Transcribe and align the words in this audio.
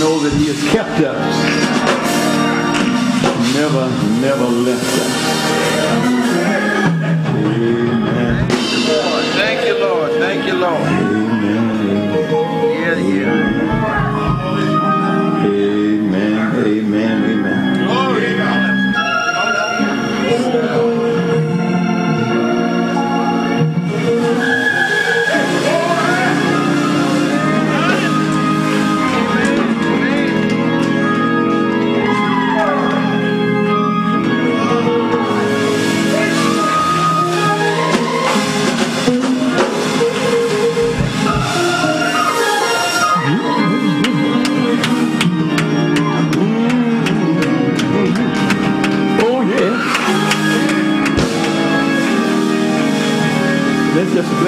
know 0.00 0.18
that 0.20 0.32
He 0.34 0.46
has 0.48 0.60
kept 0.70 1.00
us. 1.00 1.18
Never, 3.54 3.88
never 4.20 4.44
left 4.44 4.92
us. 5.04 5.12
Amen. 7.36 8.48
Thank 9.38 9.66
you, 9.66 9.78
Lord. 9.78 10.12
Thank 10.12 10.46
you, 10.46 10.54
Lord. 10.54 11.01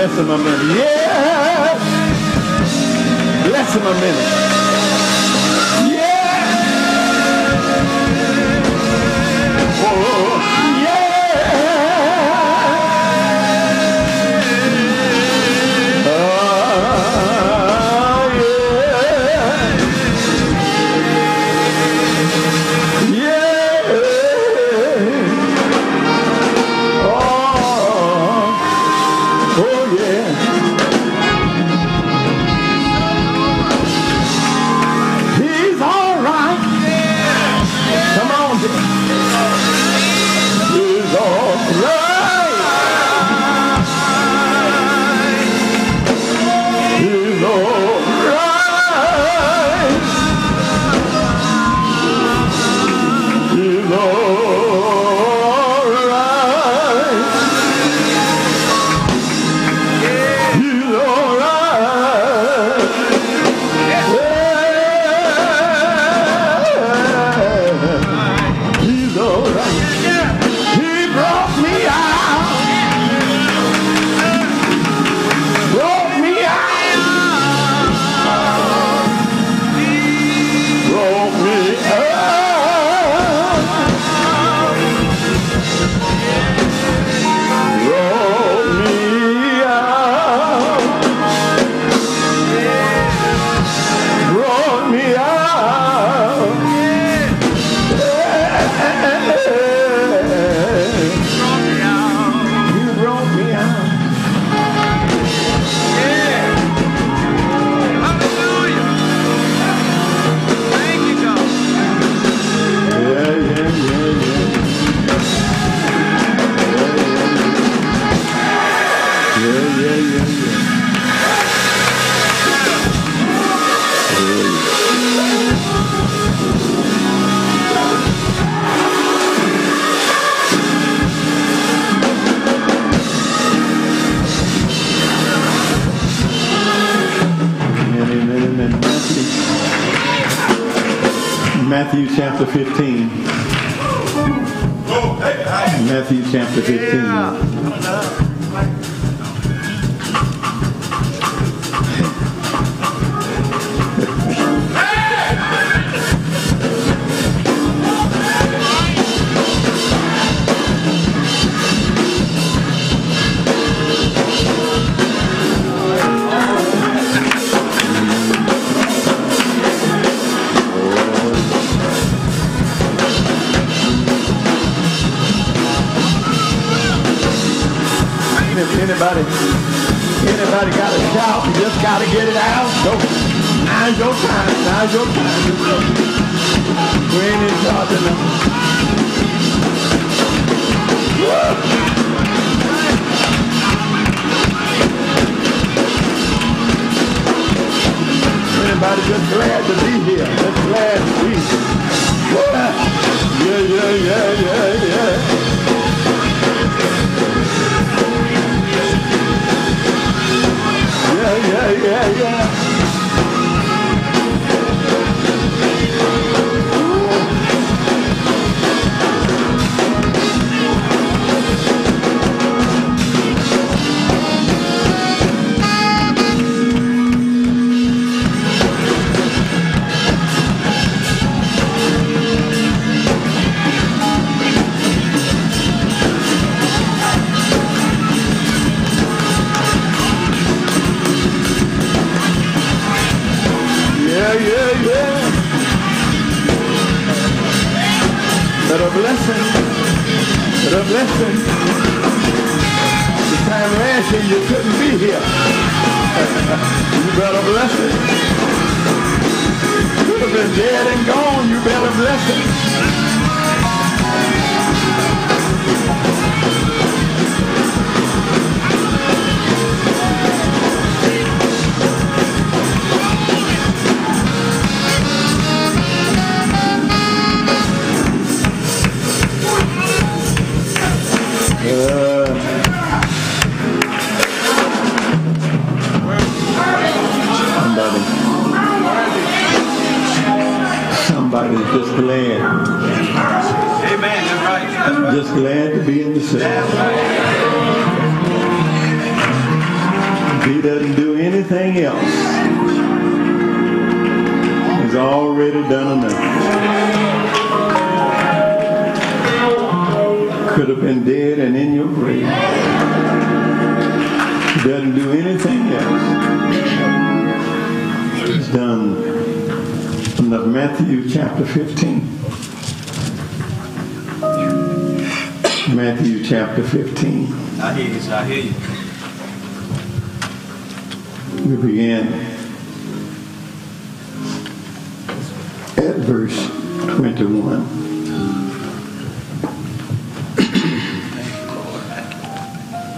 Bless 0.05 0.19
him 0.19 0.29
a 0.29 0.37
minute. 0.37 0.77
Yeah. 0.77 1.79
Bless 3.49 3.75
him 3.75 3.87
a 3.87 3.95
minute. 3.95 4.74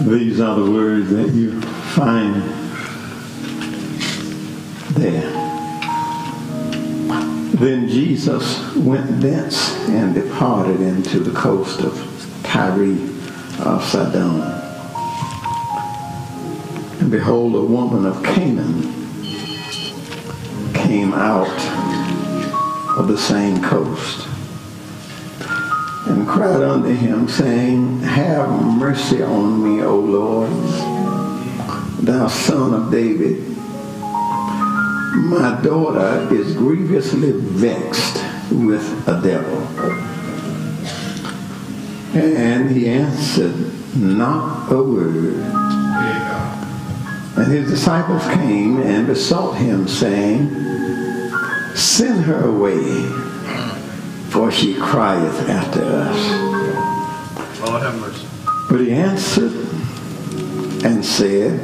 These 0.01 0.39
are 0.39 0.55
the 0.59 0.71
words 0.71 1.09
that 1.09 1.33
you 1.33 1.59
find 1.59 2.35
there. 4.93 5.31
Then 7.55 7.89
Jesus 7.89 8.75
went 8.75 9.19
thence 9.19 9.75
and 9.89 10.13
departed 10.13 10.81
into 10.81 11.19
the 11.19 11.31
coast 11.31 11.79
of 11.81 11.95
Tyre 12.43 12.91
of 13.59 13.83
Sidon. 13.83 14.41
And 17.01 17.09
behold, 17.09 17.55
a 17.55 17.61
woman 17.61 18.05
of 18.05 18.23
Canaan 18.23 18.83
came 20.75 21.11
out 21.13 21.47
of 22.99 23.07
the 23.07 23.17
same 23.17 23.63
coast 23.63 24.26
and 26.09 26.27
cried 26.27 26.61
unto 26.61 26.89
him, 26.93 27.27
saying, 27.27 27.99
Have 27.99 28.49
mercy 28.77 29.21
on 29.21 29.63
me, 29.63 29.83
O 29.83 29.99
Lord, 29.99 30.51
thou 32.03 32.27
son 32.27 32.73
of 32.73 32.91
David. 32.91 33.45
My 35.15 35.59
daughter 35.61 36.33
is 36.33 36.55
grievously 36.55 37.31
vexed 37.33 38.23
with 38.51 39.07
a 39.07 39.21
devil. 39.21 39.57
And 42.15 42.71
he 42.71 42.87
answered 42.87 43.55
not 43.95 44.71
a 44.71 44.81
word. 44.81 45.33
And 47.37 47.51
his 47.51 47.69
disciples 47.69 48.23
came 48.33 48.81
and 48.81 49.05
besought 49.05 49.53
him, 49.57 49.87
saying, 49.87 50.49
Send 51.75 52.25
her 52.25 52.47
away, 52.47 52.81
for 54.29 54.51
she 54.51 54.75
crieth 54.75 55.49
after 55.49 55.83
us. 55.83 57.59
Lord 57.61 57.81
have 57.81 57.99
mercy. 57.99 58.27
But 58.69 58.81
he 58.81 58.91
answered 58.91 59.53
and 60.85 61.03
said, 61.03 61.59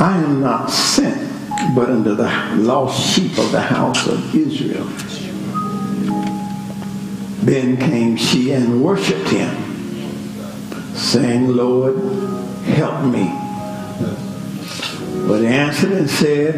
I 0.00 0.16
am 0.18 0.40
not 0.40 0.70
sent 0.70 1.28
but 1.74 1.90
unto 1.90 2.14
the 2.14 2.30
lost 2.56 3.14
sheep 3.14 3.36
of 3.38 3.52
the 3.52 3.60
house 3.60 4.06
of 4.06 4.34
Israel. 4.34 4.84
Then 7.44 7.76
came 7.76 8.16
she 8.16 8.52
and 8.52 8.82
worshipped 8.82 9.28
him, 9.28 9.54
saying, 10.94 11.48
Lord, 11.48 11.96
help 12.64 13.04
me. 13.04 13.32
But 15.26 15.40
he 15.40 15.46
answered 15.46 15.92
and 15.92 16.08
said, 16.08 16.56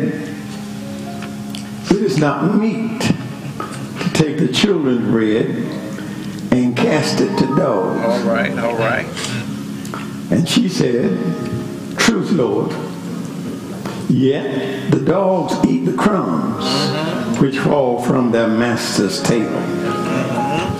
It 1.91 2.03
is 2.03 2.19
not 2.19 2.55
meet 2.57 3.20
the 4.41 4.53
children's 4.53 5.07
bread 5.11 5.47
and 6.51 6.75
cast 6.75 7.21
it 7.21 7.37
to 7.39 7.47
dogs. 7.57 8.01
All 8.01 8.21
right. 8.23 8.59
All 8.59 8.77
right. 8.77 9.07
And 10.31 10.49
she 10.49 10.69
said, 10.69 11.11
Truth, 11.99 12.33
Lord. 12.33 12.73
Yet 14.09 14.91
the 14.91 15.01
dogs 15.01 15.55
eat 15.69 15.85
the 15.85 15.93
crumbs 15.93 16.65
mm-hmm. 16.65 17.41
which 17.41 17.59
fall 17.59 18.03
from 18.03 18.33
their 18.33 18.49
master's 18.49 19.23
table. 19.23 19.51
Mm-hmm. 19.51 20.79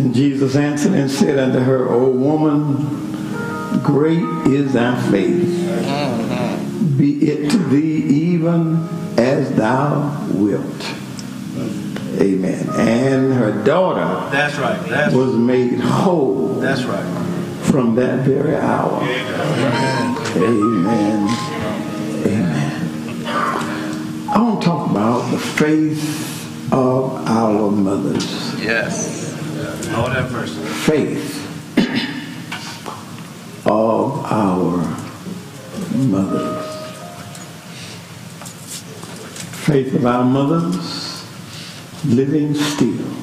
And 0.00 0.12
Jesus 0.14 0.56
answered 0.56 0.92
and 0.94 1.08
said 1.10 1.38
unto 1.38 1.60
her, 1.60 1.88
O 1.88 2.10
woman, 2.10 3.82
great 3.82 4.24
is 4.52 4.72
thy 4.72 5.00
faith. 5.10 5.46
Mm-hmm. 5.46 6.98
Be 6.98 7.30
it 7.30 7.50
to 7.52 7.58
thee 7.58 8.02
even 8.32 8.88
as 9.16 9.54
thou 9.54 10.26
wilt. 10.32 11.01
Amen. 12.22 12.68
And 12.76 13.32
her 13.32 13.64
daughter 13.64 14.30
That's 14.30 14.56
right. 14.56 14.80
That's 14.88 15.12
was 15.12 15.34
made 15.34 15.80
whole 15.80 16.54
that's 16.60 16.84
right. 16.84 17.04
from 17.64 17.96
that 17.96 18.20
very 18.20 18.54
hour. 18.54 19.02
Amen. 20.36 21.28
Amen. 22.24 23.26
I 23.26 24.38
want 24.38 24.62
to 24.62 24.66
talk 24.66 24.88
about 24.88 25.32
the 25.32 25.38
faith 25.38 26.72
of 26.72 27.26
our 27.26 27.72
mothers. 27.72 28.54
Yes. 28.62 29.32
Lord 29.90 30.12
have 30.12 30.30
mercy. 30.30 30.62
Faith 30.62 31.40
of 33.66 34.24
our 34.26 34.76
mothers. 35.96 36.66
Faith 39.66 39.94
of 39.94 40.06
our 40.06 40.24
mothers 40.24 41.01
living 42.04 42.54
still 42.54 43.22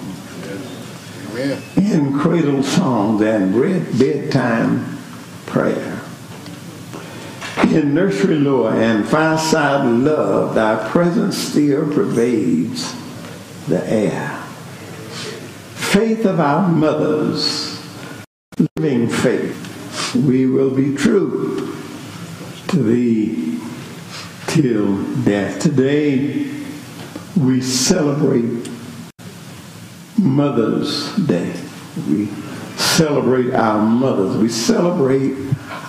in 1.78 2.18
cradle 2.20 2.64
songs 2.64 3.22
and 3.22 3.56
red 3.56 3.98
bedtime 3.98 4.98
prayer. 5.46 6.02
In 7.64 7.94
nursery 7.94 8.36
lore 8.36 8.74
and 8.74 9.08
fireside 9.08 9.86
love, 9.86 10.56
thy 10.56 10.90
presence 10.90 11.38
still 11.38 11.92
pervades 11.94 12.96
the 13.68 13.86
air. 13.90 14.30
Faith 15.76 16.26
of 16.26 16.40
our 16.40 16.68
mothers, 16.68 17.82
living 18.78 19.08
faith, 19.08 20.16
we 20.16 20.46
will 20.46 20.72
be 20.72 20.96
true 20.96 21.76
to 22.68 22.84
thee 22.84 23.60
till 24.48 25.04
death. 25.24 25.60
Today 25.62 26.59
we 27.40 27.62
celebrate 27.62 28.70
Mother's 30.18 31.16
Day. 31.16 31.54
We 32.10 32.26
celebrate 32.76 33.54
our 33.54 33.82
mothers. 33.82 34.36
We 34.36 34.50
celebrate 34.50 35.38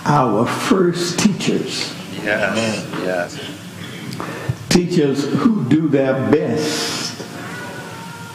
our 0.05 0.45
first 0.45 1.19
teachers. 1.19 1.93
Yes. 2.23 2.87
Yes. 3.03 4.67
Teachers 4.69 5.25
who 5.39 5.67
do 5.67 5.89
their 5.89 6.13
best 6.31 7.21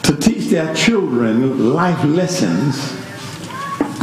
to 0.03 0.15
teach 0.15 0.51
their 0.51 0.73
children 0.75 1.73
life 1.73 2.03
lessons 2.03 2.91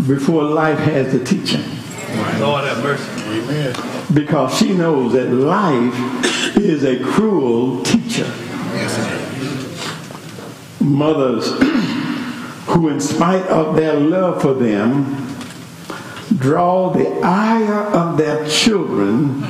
before 0.09 0.43
life 0.43 0.79
has 0.81 1.13
to 1.13 1.25
teach 1.25 1.53
them. 1.53 2.41
Lord 2.41 2.65
have 2.65 2.83
mercy. 2.83 3.05
Amen. 3.29 3.75
Because 4.13 4.59
she 4.59 4.75
knows 4.75 5.13
that 5.13 5.31
life 5.31 6.57
is 6.57 6.83
a 6.85 7.03
cruel 7.03 7.83
teacher. 7.85 8.31
Mothers 10.81 11.51
who, 12.67 12.89
in 12.89 13.01
spite 13.01 13.47
of 13.47 13.77
their 13.77 13.95
love 13.95 14.43
for 14.43 14.55
them, 14.55 15.27
draw 16.37 16.91
the 16.91 17.21
ire 17.23 17.85
of 17.95 18.17
their 18.17 18.47
children 18.49 19.43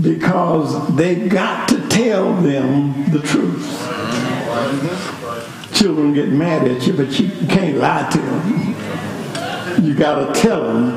because 0.00 0.94
they 0.94 1.28
got 1.28 1.68
to 1.68 1.88
tell 1.88 2.34
them 2.34 3.10
the 3.10 3.20
truth. 3.20 3.66
Children 5.74 6.14
get 6.14 6.28
mad 6.28 6.66
at 6.68 6.86
you, 6.86 6.92
but 6.92 7.18
you 7.18 7.28
can't 7.46 7.78
lie 7.78 8.08
to 8.10 8.18
them. 8.18 9.84
You 9.84 9.94
got 9.94 10.34
to 10.34 10.40
tell 10.40 10.62
them 10.62 10.90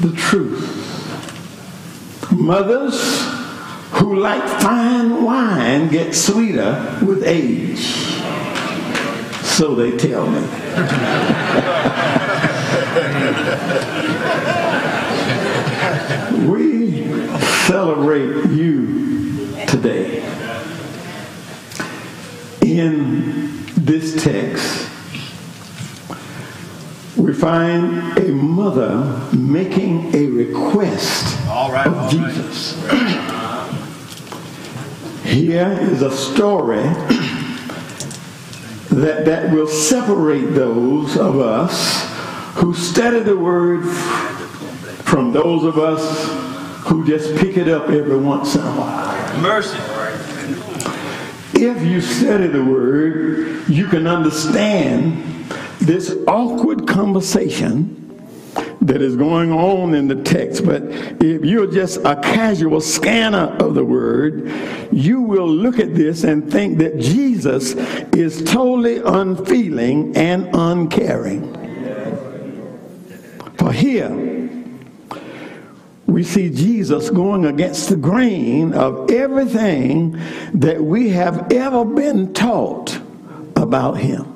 the 0.00 0.16
truth. 0.16 0.80
Mothers 2.32 3.41
who 3.92 4.18
like 4.18 4.42
fine 4.60 5.22
wine 5.22 5.88
get 5.88 6.14
sweeter 6.14 6.98
with 7.04 7.22
age. 7.24 7.84
So 9.42 9.74
they 9.74 9.96
tell 9.96 10.26
me. 10.26 10.40
we 16.46 17.26
celebrate 17.66 18.50
you 18.50 19.54
today. 19.66 20.22
In 22.62 23.64
this 23.76 24.22
text, 24.22 24.88
we 27.16 27.34
find 27.34 28.18
a 28.18 28.32
mother 28.32 29.28
making 29.32 30.14
a 30.14 30.26
request 30.26 31.46
All 31.48 31.70
right, 31.70 31.86
of 31.86 31.94
all 31.94 32.08
right. 32.10 33.18
Here 35.32 35.78
is 35.80 36.02
a 36.02 36.14
story 36.14 36.82
that, 38.90 39.24
that 39.24 39.50
will 39.50 39.66
separate 39.66 40.52
those 40.52 41.16
of 41.16 41.40
us 41.40 42.04
who 42.56 42.74
study 42.74 43.20
the 43.20 43.38
word 43.38 43.82
from 45.06 45.32
those 45.32 45.64
of 45.64 45.78
us 45.78 46.28
who 46.86 47.06
just 47.06 47.34
pick 47.36 47.56
it 47.56 47.66
up 47.66 47.88
every 47.88 48.18
once 48.18 48.56
in 48.56 48.60
a 48.60 48.72
while. 48.72 49.40
Mercy. 49.40 49.78
If 51.54 51.82
you 51.82 52.02
study 52.02 52.48
the 52.48 52.62
word, 52.62 53.66
you 53.70 53.86
can 53.86 54.06
understand 54.06 55.46
this 55.80 56.14
awkward 56.28 56.86
conversation 56.86 58.01
that 58.82 59.00
is 59.00 59.16
going 59.16 59.52
on 59.52 59.94
in 59.94 60.08
the 60.08 60.16
text. 60.22 60.66
But 60.66 60.82
if 61.22 61.44
you're 61.44 61.70
just 61.70 61.98
a 61.98 62.16
casual 62.16 62.80
scanner 62.80 63.56
of 63.58 63.74
the 63.74 63.84
word, 63.84 64.50
you 64.92 65.20
will 65.20 65.48
look 65.48 65.78
at 65.78 65.94
this 65.94 66.24
and 66.24 66.50
think 66.50 66.78
that 66.78 66.98
Jesus 66.98 67.74
is 68.14 68.42
totally 68.42 68.98
unfeeling 68.98 70.16
and 70.16 70.48
uncaring. 70.52 71.58
For 73.56 73.72
here, 73.72 74.10
we 76.06 76.24
see 76.24 76.50
Jesus 76.50 77.08
going 77.08 77.46
against 77.46 77.88
the 77.88 77.96
grain 77.96 78.74
of 78.74 79.10
everything 79.10 80.20
that 80.54 80.82
we 80.82 81.10
have 81.10 81.52
ever 81.52 81.84
been 81.84 82.34
taught 82.34 82.98
about 83.56 83.98
him. 83.98 84.31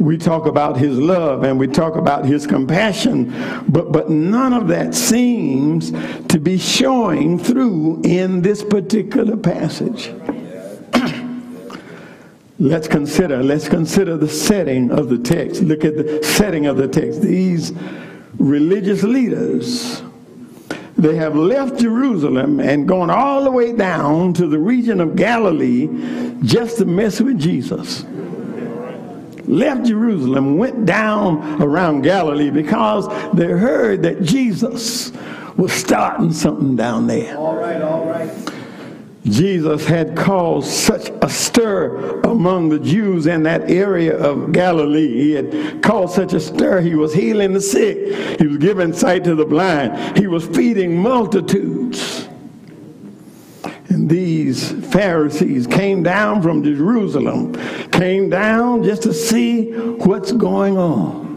We 0.00 0.16
talk 0.16 0.46
about 0.46 0.78
his 0.78 0.98
love 0.98 1.44
and 1.44 1.58
we 1.58 1.66
talk 1.66 1.94
about 1.94 2.24
his 2.24 2.46
compassion, 2.46 3.34
but, 3.68 3.92
but 3.92 4.08
none 4.08 4.54
of 4.54 4.68
that 4.68 4.94
seems 4.94 5.90
to 6.28 6.40
be 6.40 6.56
showing 6.56 7.38
through 7.38 8.00
in 8.04 8.40
this 8.40 8.64
particular 8.64 9.36
passage. 9.36 10.10
let's 12.58 12.88
consider, 12.88 13.42
let's 13.42 13.68
consider 13.68 14.16
the 14.16 14.26
setting 14.26 14.90
of 14.90 15.10
the 15.10 15.18
text. 15.18 15.60
Look 15.60 15.84
at 15.84 15.98
the 15.98 16.22
setting 16.22 16.64
of 16.64 16.78
the 16.78 16.88
text. 16.88 17.20
These 17.20 17.74
religious 18.38 19.02
leaders, 19.02 20.02
they 20.96 21.16
have 21.16 21.36
left 21.36 21.78
Jerusalem 21.78 22.58
and 22.58 22.88
gone 22.88 23.10
all 23.10 23.44
the 23.44 23.50
way 23.50 23.74
down 23.74 24.32
to 24.32 24.46
the 24.46 24.58
region 24.58 24.98
of 24.98 25.14
Galilee 25.14 25.90
just 26.42 26.78
to 26.78 26.86
mess 26.86 27.20
with 27.20 27.38
Jesus 27.38 28.06
left 29.50 29.86
Jerusalem, 29.86 30.56
went 30.56 30.86
down 30.86 31.62
around 31.62 32.02
Galilee 32.02 32.50
because 32.50 33.08
they 33.34 33.46
heard 33.46 34.02
that 34.02 34.22
Jesus 34.22 35.12
was 35.56 35.72
starting 35.72 36.32
something 36.32 36.76
down 36.76 37.06
there. 37.06 37.36
All 37.36 37.56
right, 37.56 37.82
all 37.82 38.06
right. 38.06 38.30
Jesus 39.24 39.84
had 39.84 40.16
caused 40.16 40.70
such 40.70 41.10
a 41.20 41.28
stir 41.28 42.20
among 42.22 42.70
the 42.70 42.78
Jews 42.78 43.26
in 43.26 43.42
that 43.42 43.70
area 43.70 44.16
of 44.16 44.52
Galilee. 44.52 45.08
He 45.08 45.32
had 45.32 45.82
caused 45.82 46.14
such 46.14 46.32
a 46.32 46.40
stir. 46.40 46.80
He 46.80 46.94
was 46.94 47.12
healing 47.12 47.52
the 47.52 47.60
sick. 47.60 48.40
He 48.40 48.46
was 48.46 48.56
giving 48.56 48.94
sight 48.94 49.24
to 49.24 49.34
the 49.34 49.44
blind. 49.44 50.16
He 50.16 50.26
was 50.26 50.46
feeding 50.46 50.96
multitudes. 50.96 52.26
And 53.88 54.08
these 54.50 54.72
Pharisees 54.92 55.68
came 55.68 56.02
down 56.02 56.42
from 56.42 56.64
Jerusalem, 56.64 57.54
came 57.92 58.28
down 58.28 58.82
just 58.82 59.02
to 59.04 59.14
see 59.14 59.70
what's 59.70 60.32
going 60.32 60.76
on. 60.76 61.30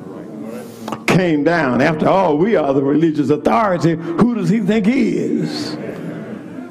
Came 1.05 1.43
down. 1.43 1.79
After 1.79 2.09
all, 2.09 2.39
we 2.39 2.55
are 2.55 2.73
the 2.73 2.81
religious 2.81 3.29
authority. 3.29 3.93
Who 3.93 4.33
does 4.33 4.49
he 4.49 4.61
think 4.61 4.87
he 4.87 5.17
is? 5.17 5.77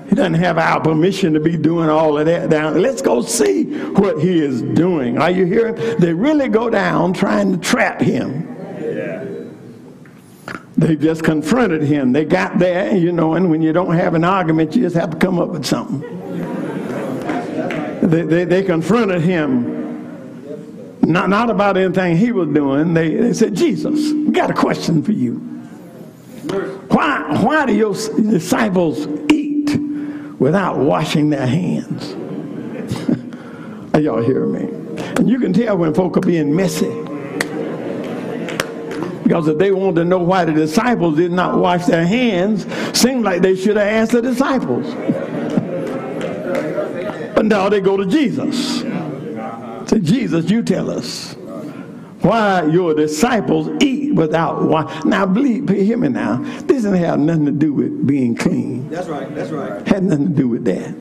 He 0.08 0.16
doesn't 0.16 0.34
have 0.34 0.58
our 0.58 0.80
permission 0.80 1.32
to 1.34 1.40
be 1.40 1.56
doing 1.56 1.88
all 1.88 2.18
of 2.18 2.26
that 2.26 2.50
down. 2.50 2.82
Let's 2.82 3.02
go 3.02 3.22
see 3.22 3.64
what 3.92 4.20
he 4.20 4.40
is 4.40 4.62
doing. 4.62 5.18
Are 5.18 5.30
you 5.30 5.44
hearing? 5.44 5.76
They 6.00 6.12
really 6.12 6.48
go 6.48 6.68
down 6.68 7.12
trying 7.12 7.52
to 7.52 7.58
trap 7.58 8.00
him. 8.00 8.48
They 10.76 10.96
just 10.96 11.22
confronted 11.22 11.82
him. 11.82 12.12
They 12.12 12.24
got 12.24 12.58
there, 12.58 12.96
you 12.96 13.12
know, 13.12 13.34
and 13.34 13.48
when 13.48 13.62
you 13.62 13.72
don't 13.72 13.94
have 13.94 14.14
an 14.14 14.24
argument, 14.24 14.74
you 14.74 14.82
just 14.82 14.96
have 14.96 15.10
to 15.10 15.16
come 15.16 15.38
up 15.38 15.50
with 15.50 15.64
something. 15.64 16.21
They, 18.12 18.22
they, 18.24 18.44
they 18.44 18.62
confronted 18.62 19.22
him, 19.22 21.00
not, 21.00 21.30
not 21.30 21.48
about 21.48 21.78
anything 21.78 22.18
he 22.18 22.30
was 22.30 22.46
doing. 22.50 22.92
They, 22.92 23.14
they 23.14 23.32
said, 23.32 23.54
Jesus, 23.54 24.12
we 24.12 24.30
got 24.32 24.50
a 24.50 24.54
question 24.54 25.02
for 25.02 25.12
you. 25.12 25.36
Why, 26.90 27.42
why 27.42 27.64
do 27.64 27.74
your 27.74 27.94
disciples 27.94 29.06
eat 29.32 29.78
without 30.38 30.76
washing 30.76 31.30
their 31.30 31.46
hands? 31.46 32.12
Are 33.94 34.00
y'all 34.00 34.22
hear 34.22 34.44
me? 34.44 34.64
And 35.16 35.26
you 35.26 35.38
can 35.38 35.54
tell 35.54 35.78
when 35.78 35.94
folk 35.94 36.18
are 36.18 36.20
being 36.20 36.54
messy. 36.54 36.90
Because 39.22 39.48
if 39.48 39.56
they 39.56 39.72
wanted 39.72 39.94
to 39.94 40.04
know 40.04 40.18
why 40.18 40.44
the 40.44 40.52
disciples 40.52 41.16
did 41.16 41.32
not 41.32 41.56
wash 41.56 41.86
their 41.86 42.04
hands, 42.04 42.66
seemed 42.92 43.24
like 43.24 43.40
they 43.40 43.56
should 43.56 43.78
have 43.78 43.88
asked 43.88 44.12
the 44.12 44.20
disciples. 44.20 44.84
But 47.42 47.48
now 47.48 47.68
they 47.68 47.80
go 47.80 47.96
to 47.96 48.06
Jesus. 48.06 48.82
Say, 49.90 49.98
Jesus, 49.98 50.48
you 50.48 50.62
tell 50.62 50.88
us 50.88 51.34
why 52.20 52.62
your 52.66 52.94
disciples 52.94 53.68
eat 53.82 54.14
without 54.14 54.62
wash. 54.62 55.04
Now, 55.04 55.26
believe, 55.26 55.68
hear 55.68 55.96
me 55.96 56.06
now. 56.06 56.36
This 56.36 56.84
doesn't 56.84 56.94
have 56.94 57.18
nothing 57.18 57.46
to 57.46 57.50
do 57.50 57.72
with 57.74 58.06
being 58.06 58.36
clean. 58.36 58.88
That's 58.88 59.08
right, 59.08 59.34
that's 59.34 59.50
right. 59.50 59.84
Had 59.88 60.04
nothing 60.04 60.28
to 60.28 60.32
do 60.32 60.46
with 60.46 60.64
that. 60.66 60.94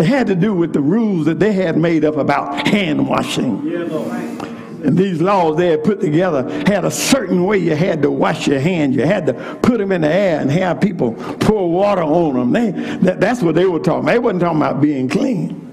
It 0.00 0.06
had 0.06 0.26
to 0.28 0.34
do 0.34 0.54
with 0.54 0.72
the 0.72 0.80
rules 0.80 1.26
that 1.26 1.38
they 1.38 1.52
had 1.52 1.76
made 1.76 2.02
up 2.02 2.16
about 2.16 2.66
hand 2.66 3.06
washing. 3.06 3.66
Yeah, 3.66 3.80
Lord. 3.80 4.37
And 4.84 4.96
these 4.96 5.20
laws 5.20 5.56
they 5.56 5.68
had 5.68 5.82
put 5.82 6.00
together 6.00 6.48
had 6.66 6.84
a 6.84 6.90
certain 6.90 7.44
way 7.44 7.58
you 7.58 7.74
had 7.74 8.02
to 8.02 8.10
wash 8.10 8.46
your 8.46 8.60
hands. 8.60 8.96
You 8.96 9.04
had 9.06 9.26
to 9.26 9.34
put 9.62 9.78
them 9.78 9.92
in 9.92 10.02
the 10.02 10.12
air 10.12 10.40
and 10.40 10.50
have 10.50 10.80
people 10.80 11.14
pour 11.40 11.70
water 11.70 12.02
on 12.02 12.34
them. 12.34 12.52
They, 12.52 12.70
that, 12.98 13.20
that's 13.20 13.42
what 13.42 13.54
they 13.54 13.66
were 13.66 13.80
talking 13.80 14.04
about. 14.04 14.12
They 14.12 14.18
wasn't 14.18 14.42
talking 14.42 14.58
about 14.58 14.80
being 14.80 15.08
clean. 15.08 15.64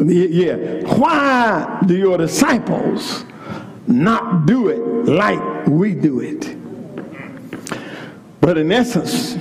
Yeah. 0.00 0.56
Why 0.96 1.82
do 1.86 1.96
your 1.96 2.18
disciples 2.18 3.24
not 3.86 4.46
do 4.46 4.68
it 4.68 4.78
like 5.10 5.66
we 5.66 5.94
do 5.94 6.20
it? 6.20 6.56
But 8.40 8.58
in 8.58 8.70
essence, 8.70 9.36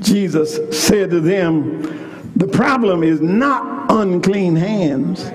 Jesus 0.00 0.58
said 0.86 1.10
to 1.10 1.20
them, 1.20 2.32
the 2.36 2.48
problem 2.48 3.02
is 3.02 3.20
not 3.20 3.90
unclean 3.90 4.56
hands. 4.56 5.30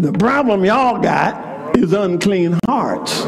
The 0.00 0.12
problem 0.14 0.64
y'all 0.64 0.98
got 0.98 1.76
is 1.76 1.92
unclean 1.92 2.58
hearts. 2.64 3.20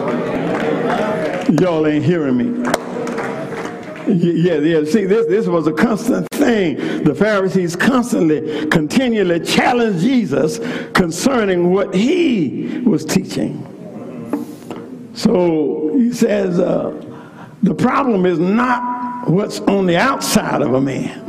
Y'all 1.61 1.87
ain't 1.87 2.03
hearing 2.03 2.39
me. 2.39 2.63
Yeah, 4.09 4.55
yeah. 4.55 4.83
See, 4.85 5.05
this, 5.05 5.27
this 5.27 5.47
was 5.47 5.67
a 5.67 5.73
constant 5.75 6.27
thing. 6.31 7.05
The 7.05 7.15
Pharisees 7.15 7.77
constantly, 7.77 8.67
continually 8.69 9.41
challenged 9.41 10.01
Jesus 10.01 10.61
concerning 10.95 11.75
what 11.75 11.95
he 11.95 12.81
was 12.87 13.05
teaching. 13.05 13.69
So 15.13 15.93
he 15.95 16.11
says, 16.11 16.59
uh, 16.59 16.91
the 17.63 17.75
problem 17.75 18.25
is 18.25 18.39
not 18.39 19.29
what's 19.29 19.61
on 19.61 19.85
the 19.85 19.99
outside 19.99 20.63
of 20.63 20.73
a 20.73 20.81
man. 20.81 21.23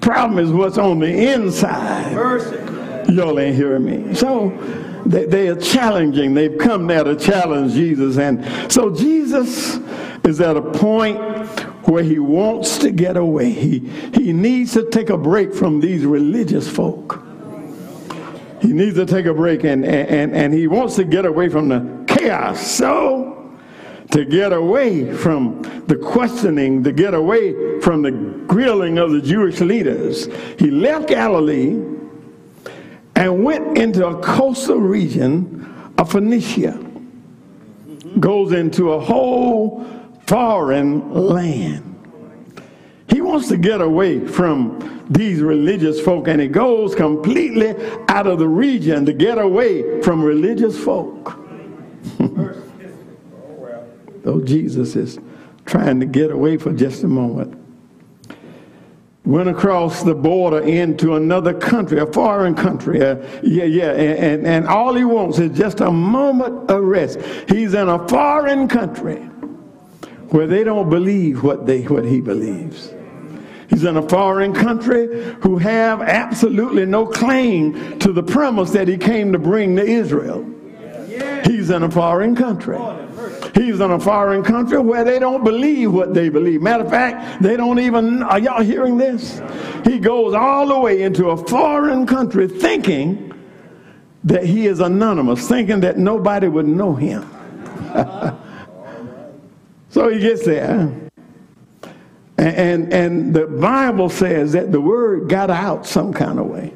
problem 0.00 0.38
is 0.38 0.52
what's 0.52 0.78
on 0.78 1.00
the 1.00 1.32
inside. 1.32 2.12
Mercy. 2.12 2.73
Y'all 3.14 3.38
ain't 3.38 3.54
hearing 3.54 3.84
me. 3.84 4.14
So 4.14 4.50
they, 5.06 5.26
they 5.26 5.48
are 5.48 5.56
challenging. 5.56 6.34
They've 6.34 6.58
come 6.58 6.86
there 6.86 7.04
to 7.04 7.16
challenge 7.16 7.74
Jesus. 7.74 8.18
And 8.18 8.72
so 8.72 8.94
Jesus 8.94 9.76
is 10.24 10.40
at 10.40 10.56
a 10.56 10.62
point 10.62 11.18
where 11.86 12.02
he 12.02 12.18
wants 12.18 12.78
to 12.78 12.90
get 12.90 13.16
away. 13.16 13.50
He, 13.50 13.78
he 14.14 14.32
needs 14.32 14.72
to 14.72 14.90
take 14.90 15.10
a 15.10 15.18
break 15.18 15.54
from 15.54 15.80
these 15.80 16.04
religious 16.04 16.68
folk. 16.68 17.22
He 18.60 18.72
needs 18.72 18.96
to 18.96 19.06
take 19.06 19.26
a 19.26 19.34
break 19.34 19.62
and, 19.62 19.84
and, 19.84 20.34
and 20.34 20.54
he 20.54 20.66
wants 20.66 20.96
to 20.96 21.04
get 21.04 21.26
away 21.26 21.50
from 21.50 21.68
the 21.68 22.04
chaos. 22.08 22.66
So, 22.66 23.30
to 24.10 24.24
get 24.24 24.52
away 24.52 25.12
from 25.12 25.62
the 25.86 25.96
questioning, 25.96 26.82
to 26.84 26.92
get 26.92 27.14
away 27.14 27.80
from 27.80 28.02
the 28.02 28.12
grilling 28.46 28.98
of 28.98 29.10
the 29.10 29.20
Jewish 29.20 29.60
leaders, 29.60 30.28
he 30.58 30.70
left 30.70 31.08
Galilee 31.08 31.93
and 33.16 33.44
went 33.44 33.78
into 33.78 34.06
a 34.06 34.20
coastal 34.20 34.78
region 34.78 35.92
of 35.98 36.10
Phoenicia. 36.10 36.80
Goes 38.20 38.52
into 38.52 38.92
a 38.92 39.00
whole 39.00 39.86
foreign 40.26 41.12
land. 41.12 41.90
He 43.08 43.20
wants 43.20 43.48
to 43.48 43.56
get 43.56 43.80
away 43.80 44.26
from 44.26 45.06
these 45.08 45.40
religious 45.40 46.00
folk 46.00 46.28
and 46.28 46.40
he 46.40 46.48
goes 46.48 46.94
completely 46.94 47.74
out 48.08 48.26
of 48.26 48.38
the 48.38 48.48
region 48.48 49.04
to 49.06 49.12
get 49.12 49.38
away 49.38 50.00
from 50.02 50.22
religious 50.22 50.78
folk. 50.78 51.38
Though 54.22 54.40
Jesus 54.40 54.96
is 54.96 55.18
trying 55.66 56.00
to 56.00 56.06
get 56.06 56.30
away 56.30 56.56
for 56.56 56.72
just 56.72 57.02
a 57.04 57.08
moment. 57.08 57.63
Went 59.24 59.48
across 59.48 60.02
the 60.02 60.14
border 60.14 60.60
into 60.60 61.14
another 61.14 61.54
country, 61.54 61.98
a 61.98 62.06
foreign 62.06 62.54
country. 62.54 63.02
Uh, 63.02 63.16
yeah, 63.42 63.64
yeah. 63.64 63.92
And, 63.92 64.18
and, 64.18 64.46
and 64.46 64.68
all 64.68 64.94
he 64.94 65.04
wants 65.04 65.38
is 65.38 65.56
just 65.56 65.80
a 65.80 65.90
moment 65.90 66.70
of 66.70 66.82
rest. 66.84 67.18
He's 67.48 67.72
in 67.72 67.88
a 67.88 68.06
foreign 68.06 68.68
country 68.68 69.16
where 70.28 70.46
they 70.46 70.62
don't 70.62 70.90
believe 70.90 71.42
what, 71.42 71.64
they, 71.64 71.82
what 71.82 72.04
he 72.04 72.20
believes. 72.20 72.92
He's 73.70 73.84
in 73.84 73.96
a 73.96 74.06
foreign 74.08 74.52
country 74.52 75.34
who 75.40 75.56
have 75.56 76.02
absolutely 76.02 76.84
no 76.84 77.06
claim 77.06 77.98
to 78.00 78.12
the 78.12 78.22
promise 78.22 78.72
that 78.72 78.88
he 78.88 78.98
came 78.98 79.32
to 79.32 79.38
bring 79.38 79.76
to 79.76 79.82
Israel. 79.82 80.44
He's 81.44 81.70
in 81.70 81.82
a 81.82 81.90
foreign 81.90 82.36
country. 82.36 82.76
He's 83.54 83.78
in 83.78 83.90
a 83.90 84.00
foreign 84.00 84.42
country 84.42 84.78
where 84.78 85.04
they 85.04 85.20
don't 85.20 85.44
believe 85.44 85.92
what 85.92 86.12
they 86.12 86.28
believe. 86.28 86.60
Matter 86.60 86.84
of 86.84 86.90
fact, 86.90 87.40
they 87.40 87.56
don't 87.56 87.78
even, 87.78 88.22
are 88.24 88.40
y'all 88.40 88.62
hearing 88.62 88.96
this? 88.96 89.40
He 89.84 90.00
goes 90.00 90.34
all 90.34 90.66
the 90.66 90.78
way 90.78 91.02
into 91.02 91.30
a 91.30 91.36
foreign 91.36 92.04
country 92.04 92.48
thinking 92.48 93.32
that 94.24 94.44
he 94.44 94.66
is 94.66 94.80
anonymous, 94.80 95.46
thinking 95.48 95.80
that 95.80 95.98
nobody 95.98 96.48
would 96.48 96.66
know 96.66 96.94
him. 96.94 97.28
so 99.90 100.08
he 100.08 100.18
gets 100.18 100.44
there. 100.44 100.92
And, 102.36 102.56
and, 102.56 102.92
and 102.92 103.34
the 103.34 103.46
Bible 103.46 104.08
says 104.08 104.52
that 104.52 104.72
the 104.72 104.80
word 104.80 105.28
got 105.28 105.50
out 105.50 105.86
some 105.86 106.12
kind 106.12 106.40
of 106.40 106.46
way. 106.46 106.72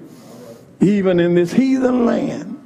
Even 0.80 1.20
in 1.20 1.34
this 1.34 1.52
heathen 1.52 2.06
land 2.06 2.57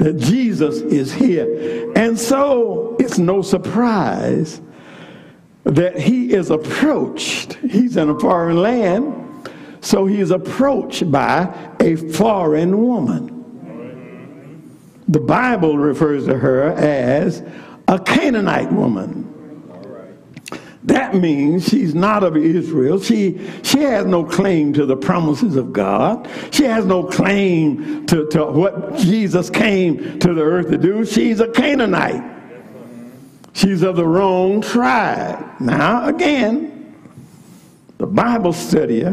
that 0.00 0.16
Jesus 0.16 0.78
is 0.80 1.12
here. 1.12 1.92
And 1.94 2.18
so 2.18 2.96
it's 2.98 3.18
no 3.18 3.42
surprise 3.42 4.62
that 5.64 5.98
he 5.98 6.32
is 6.32 6.48
approached. 6.48 7.54
He's 7.54 7.98
in 7.98 8.08
a 8.08 8.18
foreign 8.18 8.62
land, 8.62 9.50
so 9.82 10.06
he 10.06 10.20
is 10.20 10.30
approached 10.30 11.12
by 11.12 11.54
a 11.80 11.96
foreign 11.96 12.80
woman. 12.80 13.36
The 15.06 15.20
Bible 15.20 15.76
refers 15.76 16.24
to 16.26 16.38
her 16.38 16.72
as 16.72 17.42
a 17.86 17.98
Canaanite 17.98 18.72
woman. 18.72 19.29
That 20.84 21.14
means 21.14 21.68
she's 21.68 21.94
not 21.94 22.24
of 22.24 22.36
Israel. 22.36 23.00
She, 23.00 23.38
she 23.62 23.80
has 23.80 24.06
no 24.06 24.24
claim 24.24 24.72
to 24.74 24.86
the 24.86 24.96
promises 24.96 25.56
of 25.56 25.72
God. 25.72 26.28
She 26.52 26.64
has 26.64 26.86
no 26.86 27.04
claim 27.04 28.06
to, 28.06 28.26
to 28.28 28.46
what 28.46 28.96
Jesus 28.96 29.50
came 29.50 30.18
to 30.20 30.32
the 30.32 30.42
earth 30.42 30.70
to 30.70 30.78
do. 30.78 31.04
She's 31.04 31.40
a 31.40 31.48
Canaanite. 31.48 32.38
She's 33.52 33.82
of 33.82 33.96
the 33.96 34.06
wrong 34.06 34.62
tribe. 34.62 35.60
Now, 35.60 36.06
again, 36.06 36.94
the 37.98 38.06
Bible 38.06 38.52
studier 38.52 39.12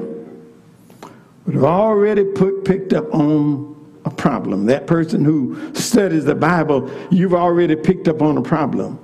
would 1.46 1.56
have 1.56 1.66
already 1.66 2.24
put, 2.24 2.64
picked 2.64 2.94
up 2.94 3.14
on 3.14 3.76
a 4.06 4.10
problem. 4.10 4.68
That 4.68 4.88
person 4.88 5.26
who 5.26 5.74
studies 5.76 6.24
the 6.24 6.36
Bible, 6.36 6.90
you've 7.12 7.34
already 7.34 7.76
picked 7.76 8.08
up 8.08 8.22
on 8.22 8.38
a 8.38 8.42
problem. 8.42 9.00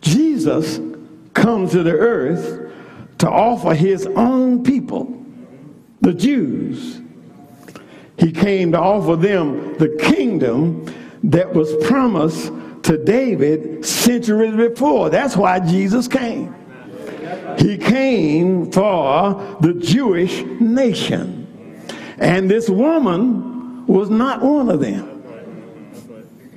Jesus 0.00 0.78
come 1.34 1.68
to 1.68 1.82
the 1.82 1.92
earth 1.92 2.72
to 3.18 3.30
offer 3.30 3.74
his 3.74 4.06
own 4.06 4.64
people, 4.64 5.24
the 6.00 6.12
Jews. 6.12 7.00
He 8.18 8.32
came 8.32 8.72
to 8.72 8.78
offer 8.78 9.16
them 9.16 9.78
the 9.78 9.88
kingdom 10.00 10.86
that 11.24 11.52
was 11.52 11.74
promised 11.86 12.52
to 12.84 13.02
David 13.04 13.84
centuries 13.84 14.54
before. 14.54 15.10
That's 15.10 15.36
why 15.36 15.60
Jesus 15.60 16.08
came. 16.08 16.54
He 17.58 17.78
came 17.78 18.70
for 18.72 19.58
the 19.60 19.74
Jewish 19.74 20.42
nation. 20.60 21.46
And 22.18 22.50
this 22.50 22.68
woman 22.68 23.86
was 23.86 24.10
not 24.10 24.42
one 24.42 24.68
of 24.68 24.80
them. 24.80 25.22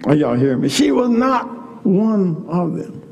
Are 0.05 0.15
y'all 0.15 0.35
hearing 0.35 0.61
me? 0.61 0.69
She 0.69 0.91
was 0.91 1.09
not 1.09 1.85
one 1.85 2.45
of 2.47 2.75
them. 2.75 3.04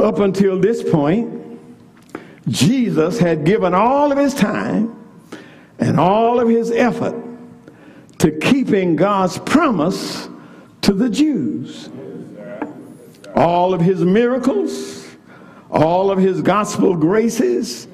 Up 0.00 0.18
until 0.18 0.58
this 0.58 0.82
point, 0.82 1.60
Jesus 2.48 3.18
had 3.18 3.44
given 3.44 3.74
all 3.74 4.10
of 4.10 4.18
his 4.18 4.34
time 4.34 4.96
and 5.78 6.00
all 6.00 6.40
of 6.40 6.48
his 6.48 6.70
effort 6.70 7.14
to 8.18 8.30
keeping 8.30 8.96
God's 8.96 9.38
promise 9.38 10.28
to 10.82 10.92
the 10.92 11.10
Jews. 11.10 11.90
All 13.34 13.74
of 13.74 13.80
his 13.80 14.00
miracles, 14.00 15.06
all 15.70 16.10
of 16.10 16.18
his 16.18 16.42
gospel 16.42 16.96
graces, 16.96 17.86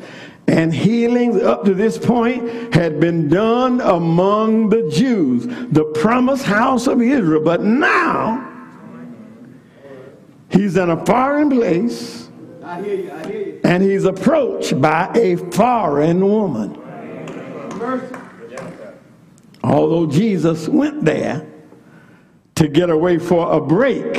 and 0.49 0.73
healings 0.73 1.43
up 1.43 1.65
to 1.65 1.75
this 1.75 1.99
point 1.99 2.73
had 2.73 3.01
been 3.01 3.29
done 3.29 3.81
among 3.81 4.69
the 4.69 4.89
Jews, 4.91 5.47
the 5.73 5.85
promised 5.97 6.45
house 6.45 6.87
of 6.87 7.03
Israel. 7.03 7.43
But 7.43 7.63
now, 7.63 8.46
He's 10.49 10.77
in 10.77 10.91
a 10.91 11.05
foreign 11.05 11.51
place. 11.51 12.29
I 12.63 12.83
hear 12.83 12.95
you, 12.95 13.13
I 13.13 13.27
hear 13.27 13.41
you. 13.41 13.61
And 13.65 13.83
he's 13.83 14.05
approached 14.05 14.81
by 14.81 15.11
a 15.15 15.37
foreign 15.53 16.25
woman. 16.25 16.83
Although 19.63 20.07
Jesus 20.07 20.69
went 20.69 21.05
there 21.05 21.47
to 22.55 22.69
get 22.69 22.91
away 22.91 23.19
for 23.19 23.53
a 23.53 23.61
break, 23.61 24.15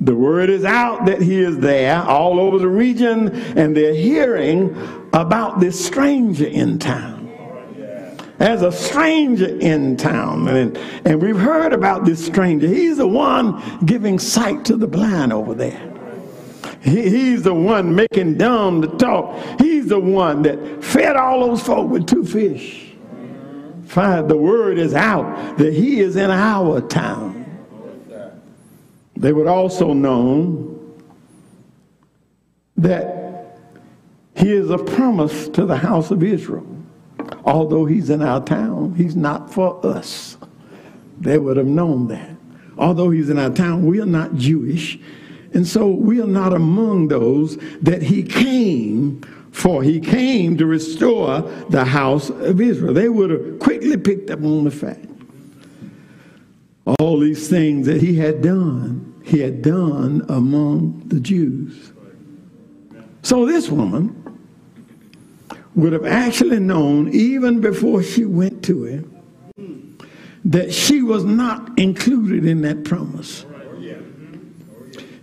the 0.00 0.14
word 0.14 0.50
is 0.50 0.64
out 0.64 1.06
that 1.06 1.22
he 1.22 1.40
is 1.40 1.58
there 1.58 2.02
all 2.02 2.40
over 2.40 2.58
the 2.58 2.68
region, 2.68 3.28
and 3.56 3.76
they're 3.76 3.94
hearing 3.94 4.74
about 5.12 5.60
this 5.60 5.84
stranger 5.84 6.46
in 6.46 6.78
town 6.78 7.21
as 8.42 8.62
a 8.62 8.72
stranger 8.72 9.56
in 9.60 9.96
town. 9.96 10.48
And, 10.48 10.76
and 11.06 11.22
we've 11.22 11.38
heard 11.38 11.72
about 11.72 12.04
this 12.04 12.26
stranger. 12.26 12.66
He's 12.66 12.96
the 12.96 13.06
one 13.06 13.62
giving 13.86 14.18
sight 14.18 14.64
to 14.64 14.76
the 14.76 14.88
blind 14.88 15.32
over 15.32 15.54
there. 15.54 15.88
He, 16.82 17.08
he's 17.08 17.44
the 17.44 17.54
one 17.54 17.94
making 17.94 18.38
dumb 18.38 18.82
to 18.82 18.88
talk. 18.88 19.60
He's 19.60 19.86
the 19.86 20.00
one 20.00 20.42
that 20.42 20.82
fed 20.82 21.14
all 21.14 21.46
those 21.46 21.62
folk 21.62 21.88
with 21.88 22.08
two 22.08 22.26
fish. 22.26 22.92
Fine, 23.86 24.26
the 24.26 24.36
word 24.36 24.76
is 24.76 24.92
out 24.92 25.58
that 25.58 25.72
he 25.72 26.00
is 26.00 26.16
in 26.16 26.30
our 26.30 26.80
town. 26.80 27.38
They 29.16 29.32
would 29.32 29.46
also 29.46 29.92
know 29.92 30.80
that 32.76 33.60
he 34.34 34.50
is 34.50 34.68
a 34.70 34.78
promise 34.78 35.46
to 35.50 35.64
the 35.64 35.76
house 35.76 36.10
of 36.10 36.24
Israel 36.24 36.71
although 37.44 37.84
he's 37.84 38.10
in 38.10 38.22
our 38.22 38.42
town, 38.44 38.94
he's 38.94 39.16
not 39.16 39.52
for 39.52 39.84
us. 39.84 40.36
They 41.20 41.38
would 41.38 41.56
have 41.56 41.66
known 41.66 42.08
that. 42.08 42.30
Although 42.78 43.10
he's 43.10 43.30
in 43.30 43.38
our 43.38 43.50
town, 43.50 43.86
we 43.86 44.00
are 44.00 44.06
not 44.06 44.34
Jewish. 44.34 44.98
And 45.54 45.66
so 45.66 45.88
we 45.88 46.20
are 46.20 46.26
not 46.26 46.52
among 46.52 47.08
those 47.08 47.56
that 47.82 48.02
he 48.02 48.22
came 48.22 49.20
for. 49.50 49.82
He 49.82 50.00
came 50.00 50.56
to 50.56 50.66
restore 50.66 51.42
the 51.68 51.84
house 51.84 52.30
of 52.30 52.60
Israel. 52.60 52.94
They 52.94 53.08
would 53.08 53.30
have 53.30 53.58
quickly 53.58 53.96
picked 53.96 54.30
up 54.30 54.42
on 54.42 54.64
the 54.64 54.70
fact. 54.70 55.06
All 56.98 57.20
these 57.20 57.48
things 57.48 57.86
that 57.86 58.00
he 58.00 58.16
had 58.16 58.42
done, 58.42 59.20
he 59.24 59.38
had 59.38 59.62
done 59.62 60.24
among 60.28 61.02
the 61.06 61.20
Jews. 61.20 61.92
So 63.22 63.46
this 63.46 63.68
woman 63.68 64.21
would 65.74 65.92
have 65.92 66.04
actually 66.04 66.60
known, 66.60 67.12
even 67.12 67.60
before 67.60 68.02
she 68.02 68.24
went 68.24 68.62
to 68.64 68.84
him, 68.84 69.98
that 70.44 70.72
she 70.72 71.02
was 71.02 71.24
not 71.24 71.78
included 71.78 72.44
in 72.44 72.62
that 72.62 72.84
promise. 72.84 73.46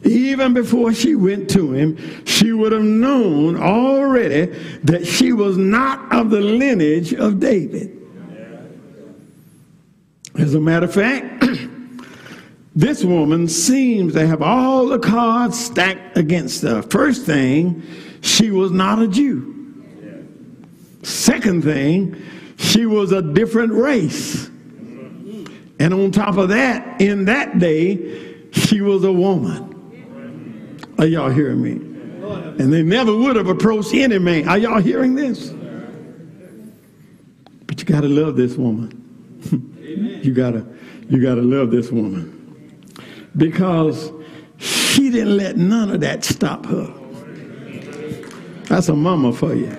Even 0.04 0.54
before 0.54 0.94
she 0.94 1.14
went 1.14 1.50
to 1.50 1.74
him, 1.74 1.98
she 2.26 2.54
would 2.54 2.72
have 2.72 2.82
known 2.82 3.58
already 3.58 4.46
that 4.84 5.06
she 5.06 5.34
was 5.34 5.58
not 5.58 6.14
of 6.14 6.30
the 6.30 6.40
lineage 6.40 7.14
of 7.14 7.40
David. 7.40 7.96
As 10.36 10.54
a 10.54 10.60
matter 10.60 10.86
of 10.86 10.94
fact, 10.94 11.46
this 12.76 13.04
woman 13.04 13.50
seems 13.50 14.14
to 14.14 14.26
have 14.26 14.42
all 14.42 14.88
the 14.88 15.00
cards 15.00 15.60
stacked 15.60 16.18
against 16.18 16.62
her. 16.62 16.82
First 16.82 17.26
thing, 17.26 17.84
she 18.22 18.52
was 18.52 18.72
not 18.72 19.02
a 19.02 19.08
Jew. 19.08 19.59
Second 21.04 21.64
thing, 21.64 22.22
she 22.58 22.86
was 22.86 23.12
a 23.12 23.22
different 23.22 23.74
race. 23.74 24.50
And 25.80 25.94
on 25.94 26.12
top 26.12 26.38
of 26.38 26.50
that, 26.50 27.00
in 27.02 27.26
that 27.26 27.58
day, 27.58 28.36
she 28.52 28.82
was 28.82 29.04
a 29.04 29.12
woman. 29.12 29.70
Are 30.98 31.06
y'all 31.06 31.30
hearing 31.30 31.62
me? 31.62 31.72
And 32.60 32.74
they 32.74 32.84
never 32.84 33.16
would 33.16 33.38
have 33.38 33.48
approached 33.48 33.94
any 33.94 34.20
man. 34.20 34.48
Are 34.50 34.58
y'all 34.58 34.82
hearing 34.82 35.16
this? 35.16 35.52
But 37.66 37.80
you 37.80 37.86
got 37.86 38.02
to 38.02 38.10
love 38.10 38.36
this 38.36 38.58
woman. 38.58 38.96
you 40.22 40.34
got 40.34 40.52
to 40.52 40.66
you 41.08 41.22
got 41.22 41.36
to 41.36 41.42
love 41.42 41.72
this 41.72 41.90
woman. 41.90 42.36
Because 43.38 44.12
she 44.58 45.10
didn't 45.10 45.38
let 45.38 45.56
none 45.56 45.90
of 45.90 46.02
that 46.02 46.26
stop 46.26 46.66
her. 46.66 46.94
That's 48.66 48.90
a 48.90 48.96
mama 48.96 49.32
for 49.34 49.56
you. 49.56 49.72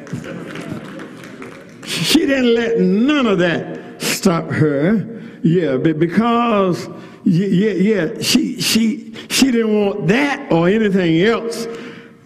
She 2.02 2.20
didn't 2.20 2.54
let 2.54 2.78
none 2.78 3.26
of 3.26 3.38
that 3.38 4.00
stop 4.00 4.48
her. 4.50 5.20
Yeah, 5.42 5.76
but 5.76 5.98
because 5.98 6.88
yeah, 7.24 7.70
yeah, 7.72 8.20
she 8.20 8.60
she 8.60 9.14
she 9.28 9.50
didn't 9.50 9.74
want 9.74 10.08
that 10.08 10.50
or 10.50 10.68
anything 10.68 11.22
else 11.22 11.66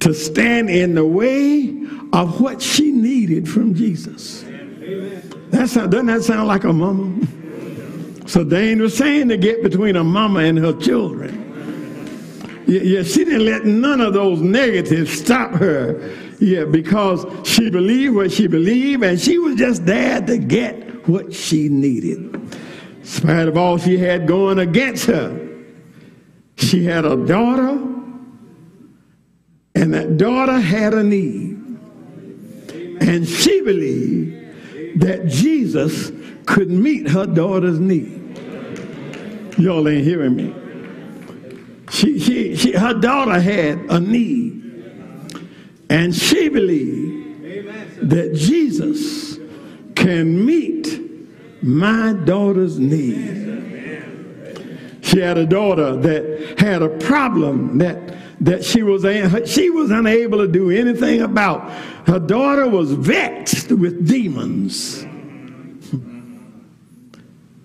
to 0.01 0.15
stand 0.15 0.71
in 0.71 0.95
the 0.95 1.05
way 1.05 1.69
of 2.13 2.41
what 2.41 2.63
she 2.63 2.93
needed 2.93 3.49
from 3.49 3.75
Jesus. 3.75 4.45
That's 5.51 5.75
how, 5.75 5.87
doesn't 5.87 6.07
that 6.07 6.23
sound 6.23 6.49
like 6.49 6.65
a 6.65 6.73
mama? 6.73 7.27
So 8.27 8.45
Dane 8.45 8.81
was 8.81 8.97
saying 8.97 9.29
to 9.29 9.37
get 9.37 9.63
between 9.63 9.97
a 9.97 10.05
mama 10.05 10.41
and 10.41 10.59
her 10.59 10.73
children. 10.73 11.41
Yeah, 12.67 12.81
yeah, 12.81 13.03
she 13.03 13.25
didn't 13.25 13.45
let 13.45 13.65
none 13.67 14.01
of 14.01 14.15
those 14.15 14.41
negatives 14.41 15.13
stop 15.13 15.53
her. 15.53 15.93
Yeah, 16.41 16.65
because 16.65 17.27
she 17.49 17.71
believed 17.71 18.15
what 18.15 18.33
she 18.33 18.47
believed, 18.47 19.03
and 19.03 19.21
she 19.21 19.39
was 19.39 19.57
just 19.57 19.87
there 19.87 20.21
to 20.21 20.39
get 20.39 21.09
what 21.09 21.35
she 21.35 21.69
needed 21.69 22.35
In 22.35 23.05
spite 23.05 23.49
of 23.49 23.57
all 23.57 23.79
she 23.79 23.99
had 23.99 24.27
going 24.27 24.59
against 24.59 25.07
her, 25.07 25.49
she 26.57 26.85
had 26.85 27.05
a 27.05 27.17
daughter, 27.27 27.79
and 29.75 29.95
that 29.95 30.17
daughter 30.17 30.59
had 30.59 30.95
a 30.95 31.03
need. 31.03 31.53
And 33.01 33.29
she 33.29 33.61
believed 33.61 35.01
that 35.01 35.27
Jesus 35.27 36.11
could 36.47 36.71
meet 36.71 37.09
her 37.09 37.27
daughter's 37.27 37.79
need. 37.81 38.39
Y'all 39.59 39.87
ain't 39.89 40.05
hearing 40.05 40.37
me. 40.37 40.55
She, 41.91 42.19
she, 42.19 42.57
she, 42.57 42.73
her 42.73 42.95
daughter 42.95 43.41
had 43.41 43.79
a 43.91 44.01
need. 44.01 44.64
And 45.91 46.15
she 46.15 46.49
believed 46.49 48.09
that 48.09 48.35
Jesus 48.35 49.39
can 49.95 50.45
meet 50.45 51.01
my 51.63 52.13
daughter's 52.13 52.79
need. 52.79 53.43
She 55.03 55.21
had 55.21 55.39
a 55.39 55.47
daughter 55.47 55.97
that 55.97 56.59
had 56.59 56.83
a 56.83 56.89
problem 56.89 57.79
that 57.79 58.15
that 58.41 58.65
she 58.65 58.83
was 58.83 59.03
she 59.49 59.71
was 59.71 59.91
unable 59.91 60.39
to 60.39 60.49
do 60.49 60.71
anything 60.71 61.23
about. 61.23 61.71
Her 62.07 62.19
daughter 62.19 62.69
was 62.69 62.93
vexed 62.93 63.71
with 63.71 64.07
demons. 64.07 65.07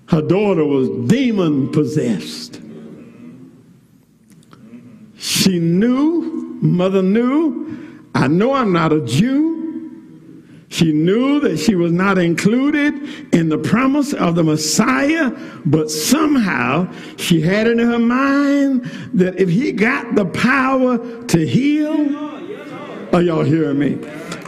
Her 0.08 0.22
daughter 0.22 0.66
was 0.66 0.90
demon 1.10 1.72
possessed. 1.72 2.62
She 5.18 5.60
knew, 5.60 6.58
mother 6.62 7.04
knew, 7.04 7.89
I 8.16 8.28
know 8.28 8.54
I'm 8.54 8.72
not 8.72 8.92
a 8.92 9.02
Jew. 9.02 9.60
She 10.70 10.94
knew 10.94 11.40
that 11.40 11.58
she 11.58 11.76
was 11.76 11.92
not 11.92 12.20
included 12.20 13.34
in 13.34 13.50
the 13.50 13.58
promise 13.58 14.14
of 14.14 14.36
the 14.36 14.44
Messiah, 14.44 15.32
but 15.66 15.90
somehow 15.90 16.92
she 17.18 17.42
had 17.42 17.66
in 17.68 17.80
her 17.80 17.98
mind 17.98 18.84
that 19.14 19.40
if 19.40 19.50
he 19.50 19.72
got 19.72 20.14
the 20.14 20.26
power 20.26 21.00
to 21.26 21.48
heal, 21.48 22.16
are 23.14 23.22
y'all 23.22 23.44
hearing 23.44 23.80
me? 23.80 23.98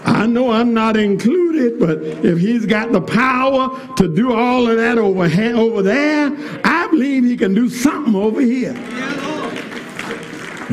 I 0.06 0.28
know 0.28 0.52
I'm 0.52 0.74
not 0.74 0.96
included, 0.96 1.80
but 1.80 2.02
if 2.24 2.38
he's 2.40 2.68
got 2.68 2.92
the 2.92 3.02
power 3.02 3.96
to 3.96 4.08
do 4.14 4.34
all 4.34 4.68
of 4.70 4.78
that 4.78 5.00
over, 5.00 5.24
over 5.24 5.82
there, 5.82 6.32
I 6.64 6.88
believe 6.88 7.24
he 7.24 7.36
can 7.36 7.56
do 7.56 7.68
something 7.70 8.16
over 8.16 8.42
here. 8.42 8.74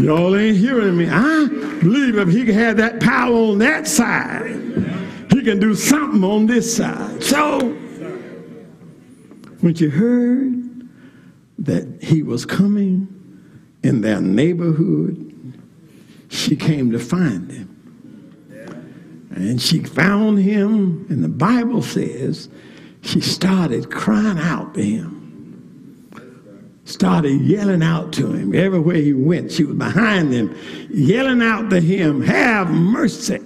Y'all 0.01 0.37
ain't 0.37 0.57
hearing 0.57 0.97
me. 0.97 1.09
I 1.09 1.49
believe 1.81 2.19
if 2.19 2.29
he 2.29 2.53
had 2.53 2.77
that 2.77 3.01
power 3.01 3.35
on 3.35 3.59
that 3.59 3.89
side, 3.89 4.55
he 5.33 5.43
can 5.43 5.59
do 5.59 5.75
something 5.75 6.23
on 6.23 6.47
this 6.47 6.77
side. 6.77 7.23
So, 7.23 7.61
when 9.61 9.75
she 9.75 9.89
heard 9.89 10.89
that 11.59 12.01
he 12.01 12.23
was 12.23 12.47
coming 12.47 13.09
in 13.83 14.01
their 14.01 14.21
neighborhood, 14.21 15.25
she 16.29 16.55
came 16.55 16.93
to 16.93 17.01
find 17.01 17.51
him. 17.51 17.75
And 19.35 19.61
she 19.61 19.81
found 19.81 20.39
him, 20.39 21.07
and 21.09 21.25
the 21.25 21.29
Bible 21.29 21.83
says 21.83 22.49
she 23.03 23.21
started 23.21 23.91
crying 23.91 24.39
out 24.39 24.75
to 24.75 24.83
him. 24.83 25.18
Started 26.89 27.43
yelling 27.43 27.83
out 27.83 28.15
to 28.15 28.33
him. 28.33 28.55
Everywhere 28.55 28.97
he 28.97 29.13
went, 29.13 29.53
she 29.53 29.63
was 29.63 29.77
behind 29.77 30.33
him, 30.33 30.57
yelling 30.89 31.43
out 31.43 31.69
to 31.69 31.83
him, 31.83 32.23
Have 32.23 32.71
mercy. 32.71 33.41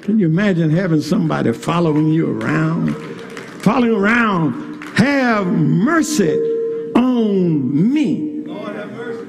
Can 0.00 0.18
you 0.18 0.28
imagine 0.28 0.70
having 0.70 1.02
somebody 1.02 1.52
following 1.52 2.08
you 2.08 2.40
around? 2.40 2.94
Following 3.60 3.94
around, 3.94 4.82
have 4.96 5.46
mercy 5.46 6.38
on 6.96 7.92
me. 7.92 8.44
Lord 8.46 8.74
have 8.74 8.90
mercy. 8.92 9.28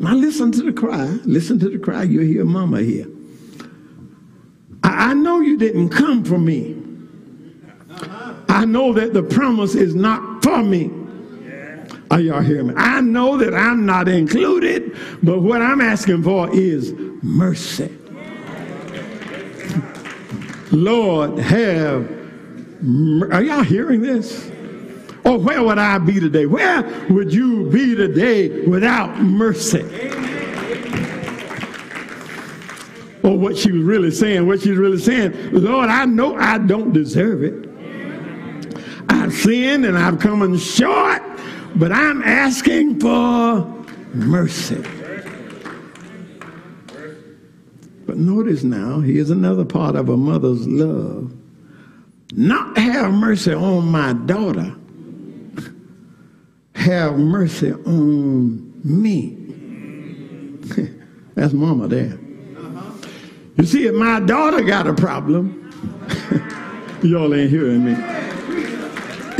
Now 0.00 0.14
listen 0.14 0.50
to 0.50 0.64
the 0.64 0.72
cry. 0.72 1.04
Listen 1.24 1.60
to 1.60 1.68
the 1.68 1.78
cry. 1.78 2.02
You 2.02 2.18
hear 2.22 2.44
mama 2.44 2.80
here. 2.80 3.06
I, 4.82 5.10
I 5.10 5.14
know 5.14 5.38
you 5.38 5.56
didn't 5.56 5.90
come 5.90 6.24
for 6.24 6.38
me. 6.38 6.82
Uh-huh. 7.92 8.34
I 8.48 8.64
know 8.64 8.92
that 8.92 9.12
the 9.12 9.22
promise 9.22 9.76
is 9.76 9.94
not 9.94 10.42
for 10.42 10.64
me. 10.64 10.90
Are 12.10 12.20
y'all 12.20 12.40
hearing 12.40 12.68
me? 12.68 12.74
I 12.76 13.00
know 13.00 13.36
that 13.36 13.54
I'm 13.54 13.86
not 13.86 14.08
included, 14.08 14.96
but 15.22 15.40
what 15.40 15.62
I'm 15.62 15.80
asking 15.80 16.24
for 16.24 16.52
is 16.54 16.92
mercy. 17.22 17.96
Lord, 20.72 21.38
have. 21.38 22.10
Are 23.32 23.42
y'all 23.42 23.62
hearing 23.62 24.00
this? 24.00 24.50
Or 25.22 25.32
oh, 25.32 25.38
where 25.38 25.62
would 25.62 25.78
I 25.78 25.98
be 25.98 26.18
today? 26.18 26.46
Where 26.46 26.82
would 27.10 27.32
you 27.32 27.68
be 27.68 27.94
today 27.94 28.62
without 28.66 29.20
mercy? 29.20 29.82
Or 33.22 33.38
what 33.38 33.58
she 33.58 33.70
was 33.70 33.82
really 33.82 34.10
saying, 34.10 34.46
what 34.46 34.62
she's 34.62 34.78
really 34.78 34.98
saying, 34.98 35.52
Lord, 35.52 35.90
I 35.90 36.06
know 36.06 36.36
I 36.36 36.56
don't 36.56 36.92
deserve 36.92 37.42
it. 37.44 37.68
I've 39.10 39.34
sinned 39.34 39.84
and 39.84 39.98
I've 39.98 40.18
come 40.18 40.42
in 40.42 40.56
short, 40.56 41.22
but 41.76 41.92
I'm 41.92 42.22
asking 42.22 43.00
for 43.00 43.64
mercy. 44.14 44.82
But 48.06 48.16
notice 48.18 48.64
now, 48.64 49.00
here's 49.00 49.30
another 49.30 49.64
part 49.64 49.94
of 49.94 50.08
a 50.08 50.16
mother's 50.16 50.66
love. 50.66 51.32
Not 52.32 52.76
have 52.76 53.12
mercy 53.12 53.54
on 53.54 53.86
my 53.86 54.12
daughter, 54.12 54.74
have 56.74 57.18
mercy 57.18 57.72
on 57.72 58.72
me. 58.84 59.36
That's 61.34 61.52
mama 61.52 61.88
there. 61.88 62.18
You 63.56 63.64
see, 63.64 63.86
if 63.86 63.94
my 63.94 64.20
daughter 64.20 64.62
got 64.62 64.86
a 64.86 64.94
problem, 64.94 65.70
y'all 67.02 67.34
ain't 67.34 67.50
hearing 67.50 67.84
me. 67.84 68.19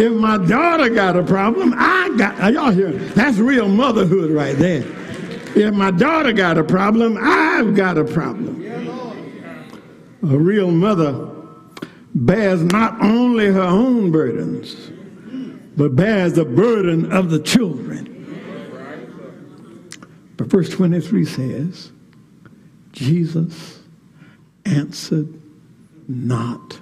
If 0.01 0.15
my 0.15 0.39
daughter 0.39 0.89
got 0.89 1.15
a 1.15 1.23
problem, 1.23 1.75
I 1.77 2.15
got, 2.17 2.55
y'all 2.55 2.71
hearing? 2.71 3.07
That's 3.11 3.37
real 3.37 3.69
motherhood 3.69 4.31
right 4.31 4.57
there. 4.57 4.83
If 5.55 5.75
my 5.75 5.91
daughter 5.91 6.33
got 6.33 6.57
a 6.57 6.65
problem, 6.65 7.19
I've 7.21 7.75
got 7.75 7.99
a 7.99 8.05
problem. 8.05 8.65
A 10.23 10.39
real 10.39 10.71
mother 10.71 11.29
bears 12.15 12.63
not 12.63 12.99
only 13.03 13.49
her 13.49 13.61
own 13.61 14.11
burdens, 14.11 14.75
but 15.77 15.95
bears 15.97 16.33
the 16.33 16.47
burden 16.47 17.13
of 17.13 17.29
the 17.29 17.39
children. 17.39 18.07
But 20.39 20.47
verse 20.47 20.71
23 20.71 21.27
says, 21.27 21.93
Jesus 22.93 23.81
answered 24.65 25.29
not 26.09 26.81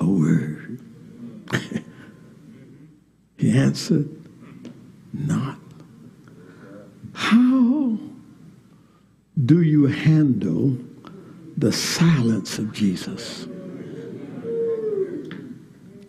a 0.00 0.06
word. 0.06 0.80
he 3.38 3.56
answered 3.56 4.08
not. 5.12 5.58
How 7.14 7.98
do 9.44 9.62
you 9.62 9.86
handle 9.86 10.76
the 11.56 11.72
silence 11.72 12.58
of 12.58 12.72
Jesus? 12.72 13.46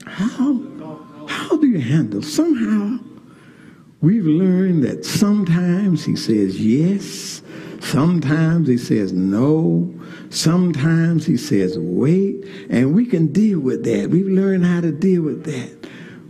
How, 0.05 0.59
how 1.27 1.57
do 1.57 1.67
you 1.67 1.79
handle? 1.79 2.21
Somehow 2.21 2.99
we've 4.01 4.25
learned 4.25 4.83
that 4.83 5.05
sometimes 5.05 6.03
he 6.03 6.15
says 6.15 6.59
yes, 6.59 7.41
sometimes 7.79 8.67
he 8.67 8.77
says 8.77 9.13
no, 9.13 9.93
sometimes 10.29 11.25
he 11.25 11.37
says 11.37 11.77
wait, 11.77 12.45
and 12.69 12.95
we 12.95 13.05
can 13.05 13.27
deal 13.27 13.59
with 13.59 13.83
that. 13.85 14.09
We've 14.09 14.27
learned 14.27 14.65
how 14.65 14.81
to 14.81 14.91
deal 14.91 15.21
with 15.21 15.45
that. 15.45 15.78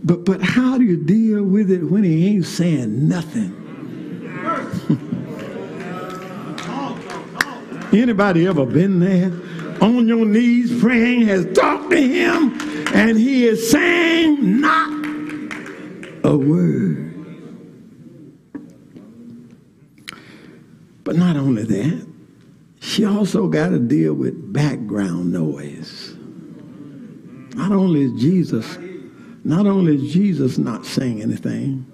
But 0.02 0.24
but 0.24 0.42
how 0.42 0.78
do 0.78 0.84
you 0.84 0.96
deal 0.96 1.42
with 1.42 1.70
it 1.70 1.84
when 1.84 2.04
he 2.04 2.28
ain't 2.28 2.46
saying 2.46 3.08
nothing? 3.08 3.56
Anybody 7.92 8.46
ever 8.46 8.66
been 8.66 9.00
there? 9.00 9.32
On 9.80 10.06
your 10.06 10.24
knees 10.24 10.80
praying, 10.80 11.22
has 11.22 11.46
talked 11.54 11.90
to 11.90 11.96
him, 11.96 12.56
and 12.94 13.18
he 13.18 13.46
is 13.46 13.70
saying 13.70 14.60
not 14.60 14.90
a 16.22 16.36
word. 16.36 17.06
But 21.02 21.16
not 21.16 21.36
only 21.36 21.64
that, 21.64 22.06
she 22.80 23.04
also 23.04 23.48
got 23.48 23.70
to 23.70 23.78
deal 23.78 24.14
with 24.14 24.52
background 24.52 25.32
noise. 25.32 26.14
Not 27.54 27.72
only 27.72 28.02
is 28.02 28.20
Jesus, 28.20 28.78
not 29.44 29.66
only 29.66 29.96
is 29.96 30.12
Jesus 30.12 30.58
not 30.58 30.84
saying 30.84 31.22
anything, 31.22 31.86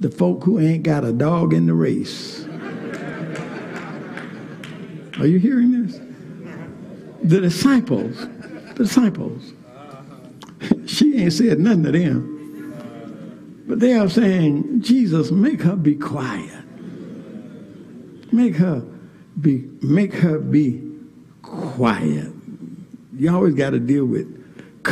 the 0.00 0.10
folk 0.10 0.44
who 0.44 0.58
ain't 0.58 0.82
got 0.82 1.04
a 1.04 1.12
dog 1.12 1.52
in 1.52 1.66
the 1.66 1.74
race. 1.74 2.46
Are 5.18 5.26
you 5.26 5.38
hearing 5.38 5.84
this? 5.84 6.00
The 7.22 7.40
disciples, 7.40 8.16
the 8.18 8.74
disciples, 8.74 9.52
she 10.86 11.18
ain't 11.18 11.32
said 11.32 11.60
nothing 11.60 11.84
to 11.84 11.92
them. 11.92 13.64
But 13.66 13.80
they 13.80 13.92
are 13.94 14.08
saying, 14.08 14.82
Jesus, 14.82 15.30
make 15.30 15.60
her 15.62 15.76
be 15.76 15.94
quiet. 15.94 16.64
Make 18.32 18.56
her 18.56 18.82
be 19.40 19.68
make 19.82 20.14
her 20.14 20.38
be 20.38 20.82
quiet. 21.42 22.32
You 23.16 23.32
always 23.34 23.54
got 23.54 23.70
to 23.70 23.78
deal 23.78 24.06
with 24.06 24.39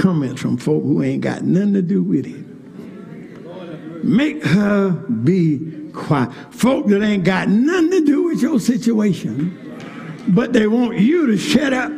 comments 0.01 0.41
from 0.41 0.57
folk 0.57 0.83
who 0.83 1.03
ain't 1.03 1.23
got 1.23 1.43
nothing 1.43 1.75
to 1.75 1.83
do 1.83 2.03
with 2.03 2.27
it. 2.27 4.05
Make 4.05 4.43
her 4.45 4.91
be 4.91 5.91
quiet. 5.93 6.33
Folk 6.51 6.87
that 6.87 7.03
ain't 7.03 7.25
got 7.25 7.49
nothing 7.49 7.91
to 7.91 8.05
do 8.05 8.23
with 8.25 8.41
your 8.41 8.61
situation 8.61 9.69
but 10.29 10.53
they 10.53 10.67
want 10.67 10.99
you 10.99 11.27
to 11.27 11.39
shut 11.39 11.73
up. 11.73 11.91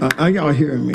Uh, 0.00 0.10
are 0.18 0.30
y'all 0.30 0.52
hearing 0.52 0.86
me? 0.86 0.94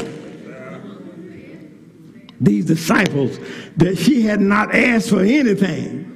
These 2.39 2.65
disciples 2.65 3.39
that 3.77 3.97
she 3.97 4.21
had 4.21 4.39
not 4.39 4.73
asked 4.73 5.09
for 5.09 5.21
anything 5.21 6.07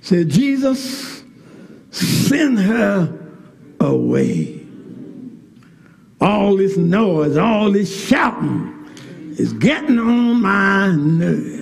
said, 0.00 0.28
Jesus, 0.28 1.22
send 1.90 2.58
her 2.58 3.18
away. 3.80 4.61
All 6.22 6.56
this 6.56 6.76
noise, 6.76 7.36
all 7.36 7.70
this 7.72 8.06
shouting 8.06 8.90
is 9.38 9.52
getting 9.54 9.98
on 9.98 10.40
my 10.40 10.94
nerves. 10.94 11.58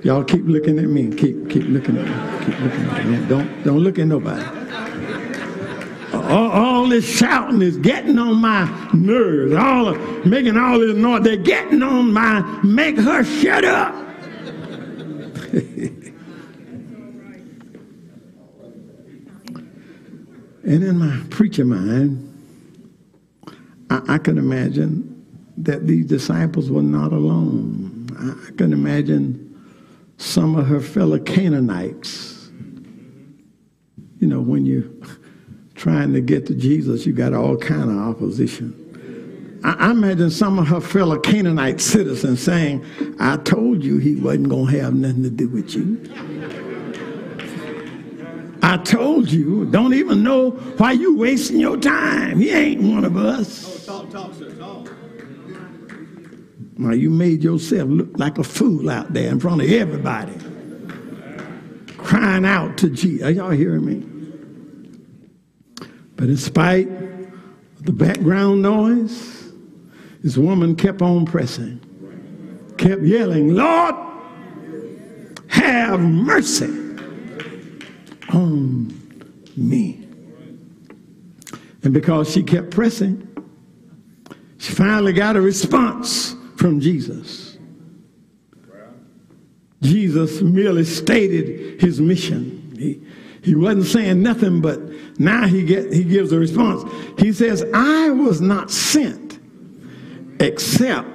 Y'all 0.04 0.24
keep 0.24 0.46
looking 0.46 0.78
at 0.78 0.86
me. 0.86 1.14
Keep 1.14 1.50
keep 1.50 1.64
looking 1.64 1.98
at 1.98 2.06
me. 2.06 2.46
Keep 2.46 2.60
looking 2.60 2.88
at 2.88 3.06
me. 3.06 3.26
Don't 3.26 3.62
don't 3.64 3.78
look 3.80 3.98
at 3.98 4.06
nobody 4.06 4.60
all, 6.30 6.50
all, 6.50 6.86
this 6.86 7.04
shouting 7.04 7.62
is 7.62 7.76
getting 7.76 8.18
on 8.18 8.36
my 8.36 8.64
nerves. 8.92 9.54
All 9.54 9.88
of, 9.88 10.26
making 10.26 10.56
all 10.56 10.78
this 10.78 10.96
noise, 10.96 11.22
they're 11.22 11.36
getting 11.36 11.82
on 11.82 12.12
my, 12.12 12.40
make 12.62 12.96
her 12.96 13.24
shut 13.24 13.64
up. 13.64 13.94
and 15.52 16.04
in 20.64 20.98
my 20.98 21.20
preacher 21.30 21.64
mind, 21.64 22.29
I, 23.90 24.14
I 24.14 24.18
can 24.18 24.38
imagine 24.38 25.16
that 25.58 25.86
these 25.86 26.06
disciples 26.06 26.70
were 26.70 26.82
not 26.82 27.12
alone. 27.12 28.08
I, 28.18 28.48
I 28.48 28.56
can 28.56 28.72
imagine 28.72 29.46
some 30.16 30.56
of 30.56 30.66
her 30.66 30.80
fellow 30.80 31.18
Canaanites. 31.18 32.50
You 34.20 34.28
know, 34.28 34.40
when 34.40 34.64
you're 34.64 34.88
trying 35.74 36.12
to 36.12 36.20
get 36.20 36.46
to 36.46 36.54
Jesus, 36.54 37.04
you 37.04 37.12
got 37.12 37.34
all 37.34 37.56
kind 37.56 37.90
of 37.90 37.96
opposition. 37.98 38.76
I, 39.62 39.90
imagine 39.90 40.30
some 40.30 40.58
of 40.58 40.68
her 40.68 40.80
fellow 40.80 41.18
Canaanite 41.18 41.82
citizens 41.82 42.42
saying, 42.42 42.84
I 43.18 43.36
told 43.38 43.84
you 43.84 43.98
he 43.98 44.16
wasn't 44.16 44.48
going 44.48 44.72
to 44.72 44.80
have 44.80 44.94
nothing 44.94 45.22
to 45.24 45.30
do 45.30 45.48
with 45.48 45.74
you. 45.74 46.00
I 48.62 48.78
told 48.78 49.30
you, 49.30 49.66
don't 49.66 49.92
even 49.94 50.22
know 50.22 50.50
why 50.50 50.92
you 50.92 51.16
wasting 51.16 51.60
your 51.60 51.76
time. 51.76 52.40
He 52.40 52.50
ain't 52.50 52.82
one 52.82 53.04
of 53.04 53.16
us. 53.18 53.79
Talk, 53.90 54.08
talk, 54.08 54.34
sir, 54.34 54.52
talk. 54.52 54.88
Now 56.78 56.92
you 56.92 57.10
made 57.10 57.42
yourself 57.42 57.90
look 57.90 58.16
like 58.20 58.38
a 58.38 58.44
fool 58.44 58.88
out 58.88 59.12
there 59.12 59.28
in 59.28 59.40
front 59.40 59.62
of 59.62 59.68
everybody, 59.68 60.32
crying 61.96 62.44
out 62.44 62.78
to 62.78 62.90
Jesus. 62.90 63.26
Are 63.26 63.32
y'all 63.32 63.50
hearing 63.50 63.84
me? 63.84 64.06
But 66.14 66.28
in 66.28 66.36
spite 66.36 66.86
of 66.86 67.86
the 67.86 67.90
background 67.90 68.62
noise, 68.62 69.50
this 70.22 70.36
woman 70.36 70.76
kept 70.76 71.02
on 71.02 71.26
pressing, 71.26 71.80
kept 72.78 73.02
yelling, 73.02 73.56
Lord, 73.56 73.96
have 75.48 75.98
mercy 75.98 76.70
on 78.32 78.96
me. 79.56 80.06
And 81.82 81.92
because 81.92 82.30
she 82.30 82.44
kept 82.44 82.70
pressing, 82.70 83.26
she 84.60 84.74
finally 84.74 85.14
got 85.14 85.36
a 85.36 85.40
response 85.40 86.36
from 86.56 86.80
Jesus. 86.80 87.56
Jesus 89.80 90.42
merely 90.42 90.84
stated 90.84 91.80
his 91.80 91.98
mission. 91.98 92.74
He, 92.78 93.00
he 93.42 93.54
wasn't 93.54 93.86
saying 93.86 94.22
nothing 94.22 94.60
but 94.60 94.78
now 95.18 95.46
he, 95.46 95.64
get, 95.64 95.90
he 95.90 96.04
gives 96.04 96.30
a 96.32 96.38
response. 96.38 96.84
He 97.18 97.32
says, 97.32 97.64
I 97.72 98.10
was 98.10 98.42
not 98.42 98.70
sent 98.70 99.38
except 100.40 101.08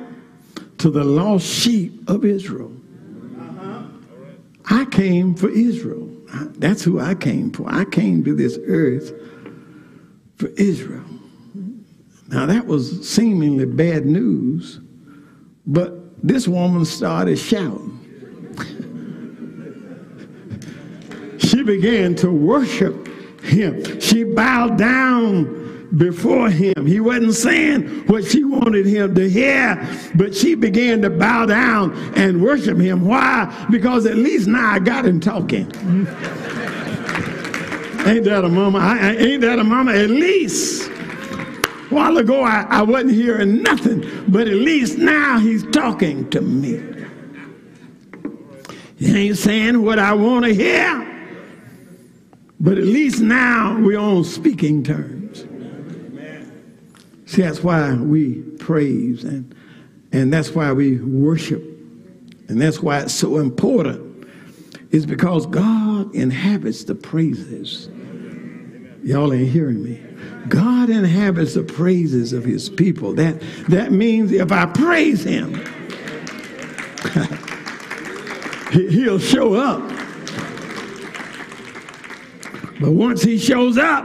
to 0.79 0.89
the 0.89 1.03
lost 1.03 1.45
sheep 1.45 2.09
of 2.09 2.25
Israel. 2.25 2.71
I 4.67 4.85
came 4.85 5.35
for 5.35 5.49
Israel. 5.49 6.09
That's 6.57 6.83
who 6.83 6.99
I 6.99 7.13
came 7.13 7.51
for. 7.51 7.71
I 7.71 7.85
came 7.85 8.23
to 8.23 8.35
this 8.35 8.57
earth 8.65 9.13
for 10.37 10.47
Israel. 10.57 11.14
Now, 12.27 12.45
that 12.47 12.65
was 12.65 13.07
seemingly 13.07 13.65
bad 13.65 14.05
news, 14.05 14.79
but 15.67 16.25
this 16.25 16.47
woman 16.47 16.85
started 16.85 17.37
shouting. 17.37 18.01
she 21.39 21.63
began 21.63 22.15
to 22.15 22.31
worship 22.31 23.07
him. 23.43 23.99
She 23.99 24.23
bowed 24.23 24.77
down 24.77 25.65
before 25.97 26.49
him. 26.49 26.85
He 26.85 26.99
wasn't 26.99 27.35
saying 27.35 28.07
what 28.07 28.25
she 28.25 28.43
wanted 28.43 28.87
him 28.87 29.15
to 29.15 29.29
hear, 29.29 29.75
but 30.15 30.35
she 30.35 30.55
began 30.55 31.01
to 31.03 31.09
bow 31.09 31.45
down 31.45 31.93
and 32.15 32.41
worship 32.41 32.77
him. 32.79 33.05
Why? 33.05 33.67
Because 33.69 34.05
at 34.05 34.15
least 34.17 34.47
now 34.47 34.71
I 34.71 34.79
got 34.79 35.05
him 35.05 35.19
talking. 35.19 35.65
ain't 38.05 38.25
that 38.25 38.43
a 38.43 38.49
mama? 38.49 38.79
I, 38.79 39.15
ain't 39.15 39.41
that 39.41 39.59
a 39.59 39.63
mama? 39.63 39.93
At 39.93 40.09
least. 40.09 40.91
A 41.89 41.93
while 41.93 42.17
ago, 42.17 42.43
I, 42.43 42.65
I 42.69 42.81
wasn't 42.81 43.11
hearing 43.11 43.61
nothing, 43.61 44.03
but 44.27 44.47
at 44.47 44.55
least 44.55 44.97
now 44.97 45.39
he's 45.39 45.63
talking 45.67 46.29
to 46.31 46.41
me. 46.41 46.81
He 48.97 49.27
ain't 49.27 49.37
saying 49.37 49.81
what 49.83 49.99
I 49.99 50.13
want 50.13 50.45
to 50.45 50.53
hear, 50.53 51.01
but 52.59 52.77
at 52.77 52.85
least 52.85 53.21
now 53.21 53.77
we're 53.79 53.99
on 53.99 54.23
speaking 54.23 54.83
terms. 54.83 55.45
See, 57.25 57.41
that's 57.41 57.63
why 57.63 57.93
we 57.93 58.41
praise 58.59 59.23
and, 59.23 59.53
and 60.11 60.31
that's 60.31 60.51
why 60.51 60.71
we 60.71 60.97
worship. 60.99 61.61
And 62.47 62.61
that's 62.61 62.79
why 62.79 62.99
it's 62.99 63.13
so 63.13 63.37
important. 63.37 64.27
Is 64.91 65.05
because 65.05 65.45
God 65.47 66.13
inhabits 66.15 66.85
the 66.85 66.95
praises. 66.95 67.89
Y'all 69.05 69.31
ain't 69.31 69.51
hearing 69.51 69.81
me. 69.83 70.01
God 70.49 70.89
inhabits 70.89 71.53
the 71.53 71.61
praises 71.61 72.33
of 72.33 72.43
his 72.43 72.69
people. 72.69 73.13
That, 73.13 73.39
that 73.69 73.91
means 73.91 74.31
if 74.31 74.51
I 74.51 74.65
praise 74.65 75.23
him, 75.23 75.53
he'll 78.71 79.19
show 79.19 79.53
up. 79.53 79.87
But 82.81 82.93
once 82.93 83.21
he 83.21 83.37
shows 83.37 83.77
up, 83.77 84.03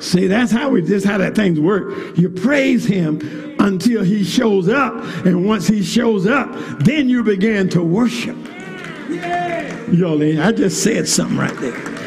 see, 0.00 0.28
that's 0.28 0.50
how 0.50 0.70
we 0.70 0.80
just 0.80 1.04
how 1.04 1.18
that 1.18 1.34
things 1.34 1.60
work. 1.60 2.16
You 2.16 2.30
praise 2.30 2.86
him 2.86 3.20
until 3.58 4.02
he 4.02 4.24
shows 4.24 4.70
up, 4.70 4.94
and 5.26 5.46
once 5.46 5.68
he 5.68 5.82
shows 5.82 6.26
up, 6.26 6.48
then 6.78 7.10
you 7.10 7.22
begin 7.22 7.68
to 7.68 7.82
worship. 7.82 8.38
Y'all, 9.92 10.22
ain't 10.22 10.40
I 10.40 10.52
just 10.52 10.82
said 10.82 11.06
something 11.06 11.36
right 11.36 11.54
there. 11.58 12.01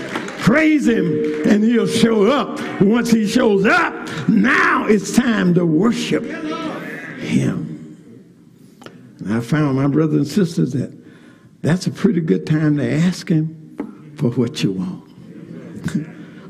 Praise 0.45 0.87
him, 0.87 1.41
and 1.47 1.63
he'll 1.63 1.87
show 1.87 2.27
up. 2.27 2.61
Once 2.79 3.09
he 3.09 3.25
shows 3.25 3.65
up, 3.65 4.29
now 4.29 4.85
it's 4.85 5.11
time 5.11 5.55
to 5.55 5.65
worship 5.65 6.23
him. 7.17 7.97
And 9.17 9.33
I 9.33 9.39
found 9.39 9.75
my 9.75 9.87
brothers 9.87 10.15
and 10.17 10.27
sisters 10.27 10.73
that 10.73 10.95
that's 11.63 11.87
a 11.87 11.91
pretty 11.91 12.21
good 12.21 12.45
time 12.45 12.77
to 12.77 12.87
ask 12.87 13.27
him 13.27 14.13
for 14.17 14.29
what 14.29 14.61
you 14.61 14.73
want. 14.73 15.09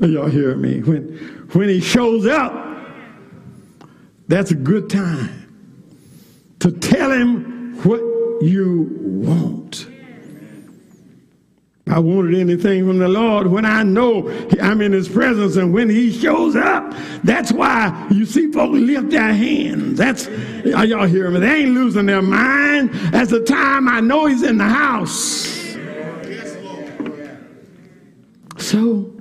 Y'all 0.02 0.28
hear 0.28 0.54
me? 0.56 0.82
When, 0.82 1.04
when 1.52 1.70
he 1.70 1.80
shows 1.80 2.26
up, 2.26 2.52
that's 4.28 4.50
a 4.50 4.56
good 4.56 4.90
time 4.90 5.72
to 6.58 6.70
tell 6.70 7.10
him 7.12 7.82
what 7.82 8.00
you 8.42 8.90
want. 9.00 9.86
I 11.88 12.00
wanted 12.00 12.38
anything 12.38 12.84
from 12.84 12.98
the 12.98 13.06
Lord 13.06 13.46
when 13.46 13.64
I 13.64 13.84
know 13.84 14.28
I'm 14.60 14.80
in 14.80 14.90
his 14.90 15.08
presence 15.08 15.54
and 15.54 15.72
when 15.72 15.88
he 15.88 16.10
shows 16.10 16.56
up. 16.56 16.92
That's 17.22 17.52
why 17.52 18.08
you 18.10 18.26
see 18.26 18.50
folks 18.50 18.76
lift 18.76 19.10
their 19.10 19.32
hands. 19.32 19.96
That's, 19.96 20.26
are 20.74 20.84
y'all 20.84 21.06
hearing 21.06 21.34
me? 21.34 21.40
They 21.40 21.62
ain't 21.62 21.74
losing 21.74 22.06
their 22.06 22.22
mind. 22.22 22.92
That's 23.12 23.30
the 23.30 23.44
time 23.44 23.88
I 23.88 24.00
know 24.00 24.26
he's 24.26 24.42
in 24.42 24.58
the 24.58 24.64
house. 24.64 25.46
So 28.58 29.12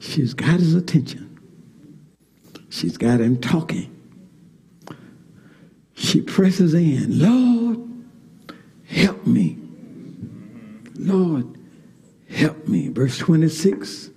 she's 0.00 0.34
got 0.34 0.58
his 0.58 0.74
attention. 0.74 1.38
She's 2.68 2.96
got 2.96 3.20
him 3.20 3.40
talking. 3.40 3.92
She 5.94 6.20
presses 6.20 6.74
in, 6.74 7.20
Lord, 7.20 7.78
help 8.88 9.24
me. 9.24 9.56
Lord, 10.98 11.55
help 12.28 12.66
me. 12.68 12.88
Verse 12.88 13.18
26 13.18 14.10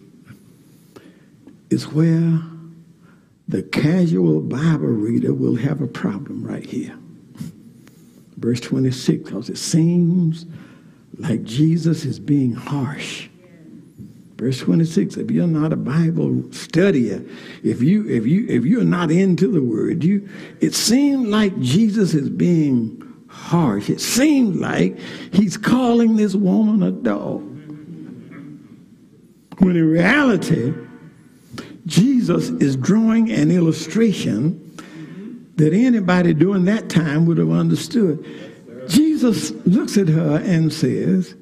is 1.70 1.88
where 1.88 2.40
the 3.48 3.64
casual 3.64 4.42
Bible 4.42 4.88
reader 4.88 5.34
will 5.34 5.56
have 5.56 5.82
a 5.82 5.88
problem 5.88 6.44
right 6.44 6.66
here. 6.66 6.96
Verse 8.38 8.62
26, 8.62 9.24
because 9.24 9.50
it 9.50 9.58
seems 9.58 10.46
like 11.18 11.44
Jesus 11.44 12.06
is 12.06 12.20
being 12.20 12.54
harsh. 12.54 13.28
Verse 14.38 14.60
26, 14.60 15.18
if 15.18 15.32
you're 15.32 15.48
not 15.48 15.74
a 15.74 15.76
Bible 15.76 16.30
studier, 16.52 17.28
if 17.62 17.82
you 17.82 18.08
if 18.08 18.26
you 18.26 18.48
if 18.48 18.64
you're 18.64 18.86
not 18.86 19.12
into 19.12 19.52
the 19.52 19.62
word, 19.62 20.02
you 20.02 20.30
it 20.62 20.74
seems 20.74 21.28
like 21.28 21.60
Jesus 21.60 22.14
is 22.14 22.30
being 22.30 23.04
harsh. 23.28 23.90
It 23.90 24.00
seems 24.00 24.56
like 24.56 24.98
he's 25.34 25.58
calling 25.58 26.16
this 26.16 26.36
woman 26.36 26.84
a 26.84 26.92
dog. 26.92 27.49
When 29.60 29.76
in 29.76 29.90
reality, 29.90 30.74
Jesus 31.86 32.50
is 32.50 32.76
drawing 32.76 33.32
an 33.32 33.52
illustration 33.52 34.66
that 35.56 35.74
anybody 35.74 36.34
during 36.34 36.66
that 36.66 36.90
time 36.90 37.26
would 37.26 37.38
have 37.38 37.52
understood. 37.52 38.26
Jesus 38.88 39.52
looks 39.66 39.98
at 39.98 40.08
her 40.08 40.42
and 40.44 40.72
says, 40.72 41.36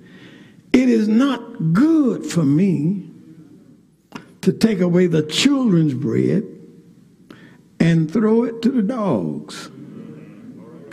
It 0.74 0.90
is 0.90 1.08
not 1.08 1.74
good 1.74 2.26
for 2.26 2.44
me 2.44 3.10
to 4.42 4.52
take 4.52 4.80
away 4.80 5.08
the 5.08 5.24
children's 5.24 5.94
bread 5.94 6.44
and 7.80 8.12
throw 8.12 8.44
it 8.44 8.62
to 8.64 8.70
the 8.70 8.82
dogs. 8.82 9.70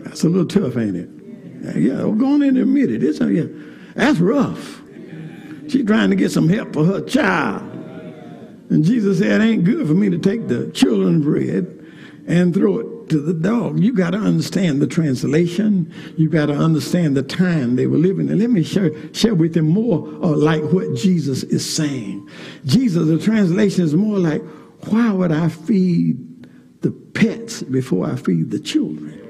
That's 0.04 0.24
a 0.24 0.28
little 0.28 0.46
tough, 0.46 0.76
ain't 0.76 0.96
it? 0.96 1.08
Yeah, 1.76 2.04
well, 2.04 2.12
go 2.12 2.34
on 2.34 2.42
and 2.42 2.58
admit 2.58 2.92
it. 2.92 3.02
It's, 3.02 3.20
yeah, 3.20 3.44
that's 3.94 4.18
rough. 4.18 4.82
She's 5.68 5.84
trying 5.84 6.10
to 6.10 6.16
get 6.16 6.30
some 6.30 6.48
help 6.48 6.72
for 6.72 6.84
her 6.84 7.00
child. 7.00 7.62
And 8.70 8.84
Jesus 8.84 9.18
said, 9.18 9.40
It 9.40 9.44
ain't 9.44 9.64
good 9.64 9.86
for 9.86 9.94
me 9.94 10.10
to 10.10 10.18
take 10.18 10.48
the 10.48 10.70
children's 10.72 11.24
bread 11.24 11.84
and 12.26 12.54
throw 12.54 12.78
it 12.78 13.08
to 13.10 13.20
the 13.20 13.34
dog. 13.34 13.80
You 13.80 13.92
got 13.92 14.10
to 14.10 14.18
understand 14.18 14.80
the 14.80 14.86
translation. 14.86 15.92
You 16.16 16.28
got 16.28 16.46
to 16.46 16.54
understand 16.54 17.16
the 17.16 17.22
time 17.22 17.76
they 17.76 17.86
were 17.86 17.98
living. 17.98 18.30
And 18.30 18.40
let 18.40 18.50
me 18.50 18.62
share, 18.62 18.92
share 19.14 19.34
with 19.34 19.54
them 19.54 19.68
more 19.68 19.98
like 20.00 20.62
what 20.64 20.94
Jesus 20.94 21.42
is 21.44 21.74
saying. 21.74 22.28
Jesus, 22.64 23.06
the 23.06 23.18
translation 23.18 23.84
is 23.84 23.94
more 23.94 24.18
like, 24.18 24.42
why 24.88 25.12
would 25.12 25.32
I 25.32 25.48
feed 25.48 26.48
the 26.80 26.90
pets 26.90 27.62
before 27.62 28.06
I 28.06 28.16
feed 28.16 28.50
the 28.50 28.58
children? 28.58 29.20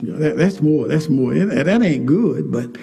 You 0.00 0.16
that, 0.18 0.36
that's 0.36 0.60
more, 0.60 0.88
that's 0.88 1.08
more, 1.08 1.34
that, 1.34 1.66
that 1.66 1.82
ain't 1.82 2.06
good, 2.06 2.50
but 2.50 2.76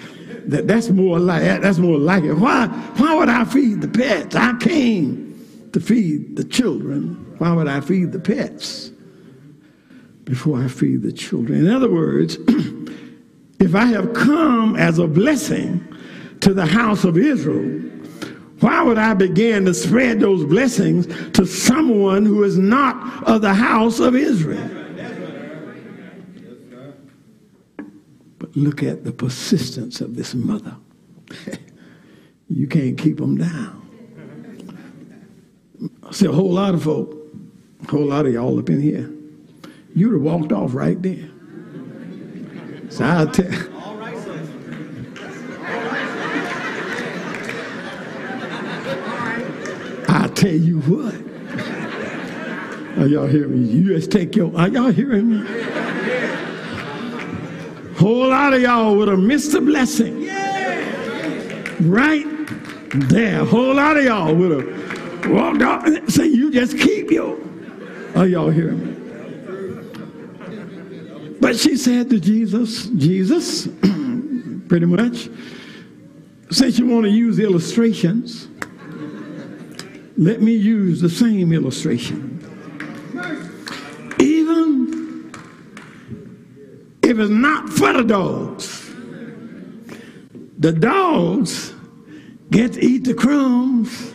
that, 0.46 0.66
that's 0.66 0.88
more 0.90 1.18
like 1.18 1.42
that's 1.62 1.78
more 1.78 1.98
like 1.98 2.24
it. 2.24 2.34
Why 2.34 2.66
why 2.96 3.14
would 3.14 3.28
I 3.28 3.44
feed 3.44 3.80
the 3.80 3.88
pets? 3.88 4.34
I 4.34 4.56
came 4.58 5.68
to 5.72 5.80
feed 5.80 6.36
the 6.36 6.44
children. 6.44 7.34
Why 7.38 7.52
would 7.52 7.68
I 7.68 7.80
feed 7.80 8.12
the 8.12 8.20
pets 8.20 8.90
before 10.24 10.62
I 10.62 10.68
feed 10.68 11.02
the 11.02 11.12
children? 11.12 11.66
In 11.66 11.72
other 11.72 11.90
words, 11.90 12.36
if 13.58 13.74
I 13.74 13.86
have 13.86 14.12
come 14.14 14.76
as 14.76 14.98
a 14.98 15.06
blessing 15.06 15.86
to 16.40 16.52
the 16.54 16.66
house 16.66 17.04
of 17.04 17.16
Israel, 17.16 17.80
why 18.60 18.82
would 18.82 18.98
I 18.98 19.14
begin 19.14 19.64
to 19.64 19.74
spread 19.74 20.20
those 20.20 20.44
blessings 20.44 21.06
to 21.32 21.46
someone 21.46 22.24
who 22.24 22.44
is 22.44 22.58
not 22.58 23.24
of 23.28 23.42
the 23.42 23.54
house 23.54 23.98
of 23.98 24.14
Israel? 24.14 24.81
Look 28.54 28.82
at 28.82 29.04
the 29.04 29.12
persistence 29.12 30.00
of 30.00 30.16
this 30.16 30.34
mother. 30.34 30.76
you 32.48 32.66
can't 32.66 32.98
keep 32.98 33.18
them 33.18 33.36
down. 33.36 33.78
I 36.02 36.12
see 36.12 36.26
a 36.26 36.32
whole 36.32 36.52
lot 36.52 36.74
of 36.74 36.84
folk, 36.84 37.16
a 37.82 37.90
whole 37.90 38.06
lot 38.06 38.26
of 38.26 38.32
y'all 38.32 38.58
up 38.58 38.68
in 38.70 38.80
here. 38.80 39.10
You'd 39.94 40.12
have 40.12 40.22
walked 40.22 40.52
off 40.52 40.74
right 40.74 41.00
there. 41.02 41.28
So 42.88 43.04
I'll 43.04 43.30
tell. 43.30 43.50
I 50.08 50.28
tell 50.34 50.50
you 50.50 50.80
what. 50.80 51.14
Are 52.98 53.06
y'all 53.06 53.26
hearing 53.26 53.62
me? 53.62 53.68
You 53.68 53.94
just 53.94 54.10
take 54.10 54.36
your. 54.36 54.54
Are 54.56 54.68
y'all 54.68 54.92
hearing 54.92 55.30
me? 55.30 55.38
Whole 58.02 58.28
lot 58.28 58.52
of 58.52 58.60
y'all 58.60 58.96
would 58.96 59.06
have 59.06 59.20
missed 59.20 59.52
the 59.52 59.60
blessing. 59.60 60.26
Right 61.88 62.26
there. 62.94 63.42
A 63.42 63.44
whole 63.44 63.74
lot 63.74 63.96
of 63.96 64.04
y'all 64.04 64.34
would 64.34 64.50
have 64.50 65.30
walked 65.30 65.62
off 65.62 65.86
and 65.86 66.12
say, 66.12 66.26
You 66.26 66.50
just 66.50 66.76
keep 66.76 67.12
your. 67.12 67.38
Are 68.16 68.26
y'all 68.26 68.50
hearing 68.50 68.86
me? 68.86 68.92
But 71.40 71.56
she 71.56 71.76
said 71.76 72.10
to 72.10 72.18
Jesus, 72.18 72.86
Jesus, 72.86 73.66
pretty 74.68 74.86
much, 74.86 75.28
since 76.50 76.78
you 76.78 76.86
want 76.86 77.04
to 77.04 77.10
use 77.10 77.38
illustrations, 77.38 78.48
let 80.16 80.42
me 80.42 80.54
use 80.54 81.00
the 81.00 81.08
same 81.08 81.52
illustration. 81.52 82.31
It's 87.18 87.30
not 87.30 87.68
for 87.68 87.92
the 87.92 88.04
dogs. 88.04 88.90
The 90.58 90.72
dogs 90.72 91.74
get 92.50 92.74
to 92.74 92.84
eat 92.84 93.04
the 93.04 93.14
crumbs 93.14 94.12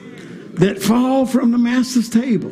that 0.53 0.81
fall 0.81 1.25
from 1.25 1.51
the 1.51 1.57
master's 1.57 2.09
table. 2.09 2.51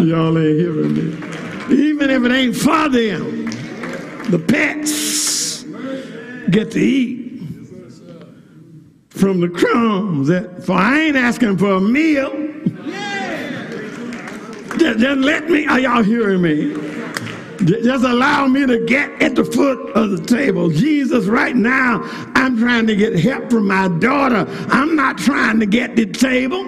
Y'all 0.00 0.36
ain't 0.38 0.58
hearing 0.58 0.94
me. 0.94 1.16
Even 1.70 2.10
if 2.10 2.24
it 2.24 2.32
ain't 2.32 2.56
for 2.56 2.88
them, 2.88 3.46
the 4.30 4.38
pets 4.38 5.62
get 6.50 6.72
to 6.72 6.80
eat 6.80 7.26
from 9.08 9.40
the 9.40 9.48
crumbs 9.48 10.28
that 10.28 10.64
for 10.64 10.72
I 10.72 11.00
ain't 11.00 11.16
asking 11.16 11.58
for 11.58 11.74
a 11.74 11.80
meal. 11.80 12.30
just, 14.76 14.98
just 14.98 15.20
let 15.20 15.48
me, 15.48 15.66
are 15.66 15.80
y'all 15.80 16.02
hearing 16.02 16.42
me? 16.42 16.95
Just 17.66 18.04
allow 18.04 18.46
me 18.46 18.64
to 18.64 18.84
get 18.86 19.20
at 19.20 19.34
the 19.34 19.44
foot 19.44 19.90
of 19.96 20.10
the 20.10 20.24
table. 20.24 20.70
Jesus, 20.70 21.26
right 21.26 21.56
now, 21.56 22.00
I'm 22.36 22.56
trying 22.58 22.86
to 22.86 22.94
get 22.94 23.18
help 23.18 23.50
from 23.50 23.66
my 23.66 23.88
daughter. 23.88 24.46
I'm 24.68 24.94
not 24.94 25.18
trying 25.18 25.58
to 25.60 25.66
get 25.66 25.96
the 25.96 26.06
table. 26.06 26.64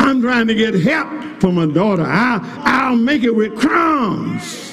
I'm 0.00 0.22
trying 0.22 0.46
to 0.46 0.54
get 0.54 0.72
help 0.74 1.40
from 1.40 1.56
my 1.56 1.66
daughter. 1.66 2.02
I, 2.02 2.40
I'll 2.64 2.96
make 2.96 3.24
it 3.24 3.34
with 3.34 3.58
crumbs. 3.58 4.64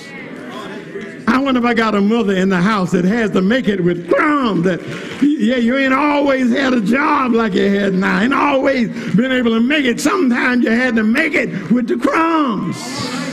I 1.27 1.37
wonder 1.39 1.59
if 1.59 1.65
I 1.65 1.73
got 1.73 1.93
a 1.93 1.99
mother 1.99 2.33
in 2.33 2.47
the 2.47 2.61
house 2.61 2.91
that 2.91 3.03
has 3.03 3.31
to 3.31 3.41
make 3.41 3.67
it 3.67 3.83
with 3.83 4.09
crumbs. 4.09 4.63
That 4.63 4.79
yeah, 5.21 5.57
you 5.57 5.75
ain't 5.77 5.93
always 5.93 6.51
had 6.51 6.73
a 6.73 6.79
job 6.79 7.33
like 7.33 7.53
you 7.53 7.69
had 7.69 7.93
now. 7.95 8.21
Ain't 8.21 8.33
always 8.33 8.87
been 9.15 9.33
able 9.33 9.51
to 9.51 9.59
make 9.59 9.83
it. 9.83 9.99
Sometimes 9.99 10.63
you 10.63 10.71
had 10.71 10.95
to 10.95 11.03
make 11.03 11.33
it 11.33 11.49
with 11.71 11.87
the 11.87 11.97
crumbs. 11.97 13.24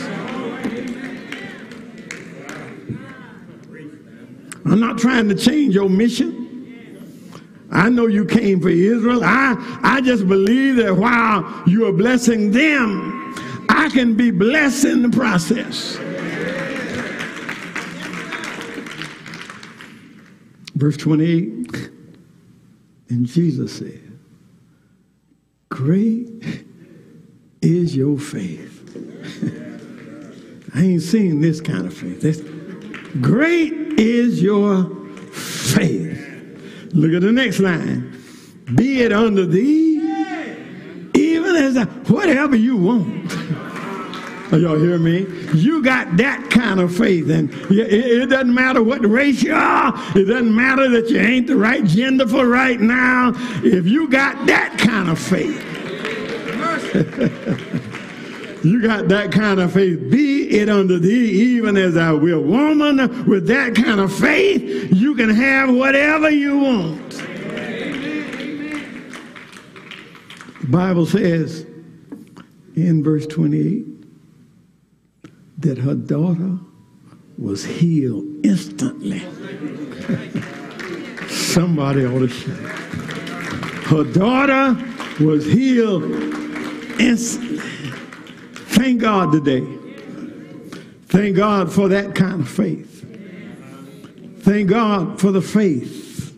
I'm 4.64 4.80
not 4.80 4.98
trying 4.98 5.28
to 5.28 5.34
change 5.34 5.74
your 5.74 5.88
mission. 5.88 6.38
I 7.70 7.88
know 7.88 8.06
you 8.06 8.24
came 8.24 8.60
for 8.60 8.68
Israel. 8.68 9.24
I, 9.24 9.80
I 9.82 10.00
just 10.02 10.28
believe 10.28 10.76
that 10.76 10.94
while 10.94 11.62
you 11.66 11.86
are 11.86 11.92
blessing 11.92 12.50
them, 12.50 13.34
I 13.68 13.88
can 13.88 14.14
be 14.14 14.30
blessed 14.30 14.84
in 14.84 15.02
the 15.02 15.08
process. 15.08 15.96
Verse 20.74 20.96
28, 20.96 21.90
and 23.08 23.26
Jesus 23.26 23.78
said, 23.78 24.00
Great 25.68 26.28
is 27.62 27.96
your 27.96 28.18
faith. 28.18 28.80
I 30.74 30.80
ain't 30.82 31.02
seen 31.02 31.40
this 31.40 31.60
kind 31.60 31.86
of 31.86 31.94
faith. 31.94 32.20
That's, 32.22 32.40
great 33.20 33.81
is 33.98 34.42
your 34.42 34.84
faith. 35.32 36.18
Look 36.92 37.12
at 37.12 37.22
the 37.22 37.32
next 37.32 37.58
line. 37.58 38.22
Be 38.74 39.02
it 39.02 39.12
unto 39.12 39.46
thee, 39.46 39.96
even 41.14 41.56
as 41.56 41.76
I, 41.76 41.84
whatever 41.84 42.56
you 42.56 42.76
want. 42.76 43.32
Are 44.52 44.58
y'all 44.58 44.78
hear 44.78 44.98
me? 44.98 45.26
You 45.54 45.82
got 45.82 46.18
that 46.18 46.50
kind 46.50 46.78
of 46.80 46.94
faith, 46.94 47.30
and 47.30 47.50
it, 47.70 48.28
doesn't 48.28 48.54
matter 48.54 48.82
what 48.82 49.00
race 49.08 49.42
you 49.42 49.54
are. 49.54 49.94
It 50.14 50.24
doesn't 50.24 50.54
matter 50.54 50.90
that 50.90 51.08
you 51.08 51.18
ain't 51.18 51.46
the 51.46 51.56
right 51.56 51.84
gender 51.84 52.28
for 52.28 52.46
right 52.46 52.78
now. 52.78 53.32
If 53.64 53.86
you 53.86 54.08
got 54.08 54.46
that 54.46 54.76
kind 54.78 55.08
of 55.08 55.18
faith, 55.18 55.58
you 58.64 58.80
got 58.80 59.08
that 59.08 59.32
kind 59.32 59.60
of 59.60 59.72
faith. 59.72 60.10
Be 60.10 60.58
it 60.58 60.68
unto 60.68 60.98
thee, 60.98 61.56
even 61.56 61.76
as 61.76 61.96
I 61.96 62.12
will. 62.12 62.42
Woman, 62.42 63.26
with 63.26 63.46
that 63.48 63.74
kind 63.74 64.00
of 64.00 64.16
faith, 64.16 64.92
you 64.92 65.14
can 65.14 65.30
have 65.30 65.74
whatever 65.74 66.30
you 66.30 66.58
want. 66.58 67.10
The 70.60 70.68
Bible 70.68 71.06
says 71.06 71.66
in 72.76 73.02
verse 73.02 73.26
28 73.26 73.86
that 75.58 75.78
her 75.78 75.94
daughter 75.94 76.58
was 77.38 77.64
healed 77.64 78.24
instantly. 78.44 79.20
Somebody 81.28 82.06
ought 82.06 82.20
to 82.20 82.28
shout. 82.28 82.56
Her 83.86 84.04
daughter 84.04 84.76
was 85.20 85.44
healed 85.44 86.04
instantly. 87.00 87.71
Thank 88.82 89.00
God 89.00 89.30
today. 89.30 89.64
Thank 91.06 91.36
God 91.36 91.72
for 91.72 91.86
that 91.90 92.16
kind 92.16 92.40
of 92.40 92.48
faith. 92.48 93.06
Thank 94.42 94.70
God 94.70 95.20
for 95.20 95.30
the 95.30 95.40
faith 95.40 96.34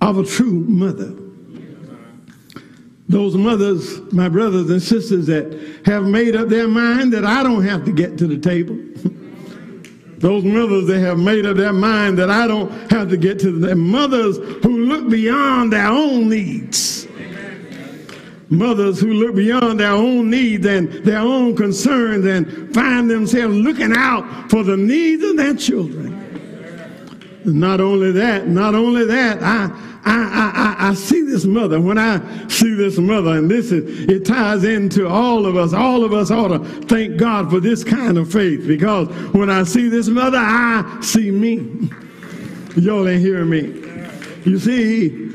of 0.00 0.18
a 0.18 0.24
true 0.24 0.50
mother. 0.50 1.14
Those 3.08 3.36
mothers, 3.36 4.00
my 4.12 4.28
brothers 4.28 4.68
and 4.68 4.82
sisters, 4.82 5.28
that 5.28 5.80
have 5.86 6.02
made 6.06 6.34
up 6.34 6.48
their 6.48 6.66
mind 6.66 7.12
that 7.12 7.24
I 7.24 7.44
don't 7.44 7.62
have 7.62 7.84
to 7.84 7.92
get 7.92 8.18
to 8.18 8.26
the 8.26 8.38
table. 8.38 8.74
Those 10.18 10.42
mothers 10.42 10.88
that 10.88 10.98
have 10.98 11.20
made 11.20 11.46
up 11.46 11.56
their 11.56 11.72
mind 11.72 12.18
that 12.18 12.30
I 12.30 12.48
don't 12.48 12.90
have 12.90 13.10
to 13.10 13.16
get 13.16 13.38
to 13.40 13.52
the 13.52 13.76
mothers 13.76 14.38
who 14.64 14.86
look 14.86 15.08
beyond 15.08 15.72
their 15.72 15.86
own 15.86 16.28
needs. 16.28 17.06
Mothers 18.50 18.98
who 19.00 19.12
look 19.14 19.36
beyond 19.36 19.78
their 19.78 19.92
own 19.92 20.28
needs 20.28 20.66
and 20.66 20.92
their 21.04 21.20
own 21.20 21.54
concerns 21.54 22.26
and 22.26 22.74
find 22.74 23.08
themselves 23.08 23.56
looking 23.56 23.92
out 23.96 24.50
for 24.50 24.64
the 24.64 24.76
needs 24.76 25.22
of 25.22 25.36
their 25.36 25.54
children. 25.54 26.16
Not 27.44 27.80
only 27.80 28.10
that, 28.12 28.48
not 28.48 28.74
only 28.74 29.04
that, 29.06 29.40
I, 29.40 29.70
I, 30.04 30.76
I, 30.80 30.88
I, 30.88 30.94
see 30.94 31.22
this 31.22 31.44
mother. 31.44 31.80
When 31.80 31.96
I 31.96 32.48
see 32.48 32.74
this 32.74 32.98
mother, 32.98 33.36
and 33.36 33.50
this 33.50 33.70
is, 33.70 34.08
it 34.08 34.24
ties 34.24 34.64
into 34.64 35.06
all 35.08 35.46
of 35.46 35.56
us. 35.56 35.72
All 35.72 36.04
of 36.04 36.12
us 36.12 36.30
ought 36.30 36.48
to 36.48 36.58
thank 36.86 37.18
God 37.18 37.50
for 37.50 37.60
this 37.60 37.84
kind 37.84 38.18
of 38.18 38.32
faith 38.32 38.66
because 38.66 39.08
when 39.32 39.48
I 39.48 39.62
see 39.62 39.88
this 39.88 40.08
mother, 40.08 40.38
I 40.38 40.98
see 41.02 41.30
me. 41.30 41.88
Y'all 42.76 43.08
ain't 43.08 43.20
hearing 43.20 43.48
me. 43.48 43.80
You 44.44 44.58
see, 44.58 45.29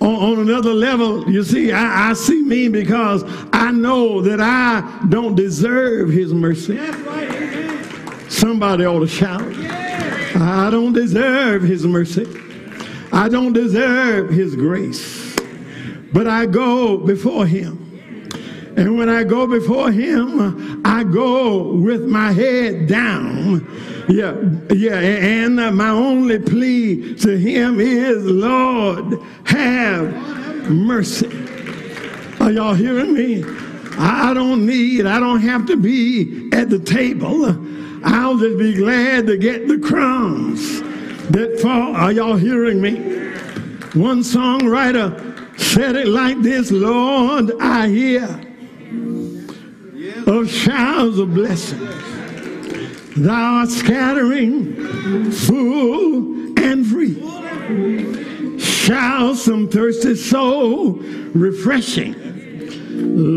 on, 0.00 0.14
on 0.14 0.38
another 0.38 0.72
level, 0.72 1.30
you 1.30 1.44
see, 1.44 1.72
I, 1.72 2.10
I, 2.10 2.12
see 2.14 2.42
me 2.42 2.68
because 2.68 3.22
I 3.52 3.70
know 3.70 4.22
that 4.22 4.40
I 4.40 5.04
don't 5.08 5.34
deserve 5.34 6.08
his 6.10 6.32
mercy. 6.32 6.78
Somebody 8.28 8.86
ought 8.86 9.00
to 9.00 9.08
shout. 9.08 9.42
I 10.36 10.70
don't 10.70 10.92
deserve 10.92 11.62
his 11.62 11.86
mercy. 11.86 12.26
I 13.12 13.28
don't 13.28 13.52
deserve 13.52 14.30
his 14.30 14.56
grace, 14.56 15.36
but 16.12 16.26
I 16.26 16.46
go 16.46 16.96
before 16.96 17.44
him. 17.46 17.89
And 18.76 18.96
when 18.96 19.08
I 19.08 19.24
go 19.24 19.46
before 19.46 19.90
him, 19.90 20.82
I 20.84 21.04
go 21.04 21.74
with 21.74 22.04
my 22.04 22.32
head 22.32 22.86
down. 22.86 23.66
Yeah, 24.08 24.34
yeah, 24.72 24.98
and 24.98 25.56
my 25.76 25.90
only 25.90 26.38
plea 26.38 27.14
to 27.16 27.36
him 27.36 27.80
is, 27.80 28.24
Lord, 28.24 29.20
have 29.44 30.70
mercy. 30.70 31.28
Are 32.40 32.50
y'all 32.50 32.74
hearing 32.74 33.14
me? 33.14 33.44
I 33.98 34.32
don't 34.34 34.66
need, 34.66 35.06
I 35.06 35.20
don't 35.20 35.40
have 35.40 35.66
to 35.66 35.76
be 35.76 36.48
at 36.52 36.70
the 36.70 36.78
table. 36.78 37.46
I'll 38.04 38.38
just 38.38 38.58
be 38.58 38.74
glad 38.74 39.26
to 39.26 39.36
get 39.36 39.68
the 39.68 39.78
crumbs 39.78 40.80
that 41.30 41.60
fall. 41.60 41.94
Are 41.94 42.12
y'all 42.12 42.36
hearing 42.36 42.80
me? 42.80 42.96
One 43.94 44.20
songwriter 44.20 45.58
said 45.58 45.96
it 45.96 46.08
like 46.08 46.40
this 46.40 46.70
Lord, 46.70 47.52
I 47.60 47.88
hear 47.88 48.40
of 50.30 50.50
showers 50.50 51.18
of 51.18 51.34
blessings. 51.34 51.80
Thou 53.16 53.58
art 53.58 53.68
scattering 53.68 55.30
full 55.32 56.58
and 56.58 56.86
free. 56.86 58.58
Shall 58.58 59.34
some 59.34 59.68
thirsty 59.68 60.14
soul 60.14 60.94
refreshing. 61.34 62.14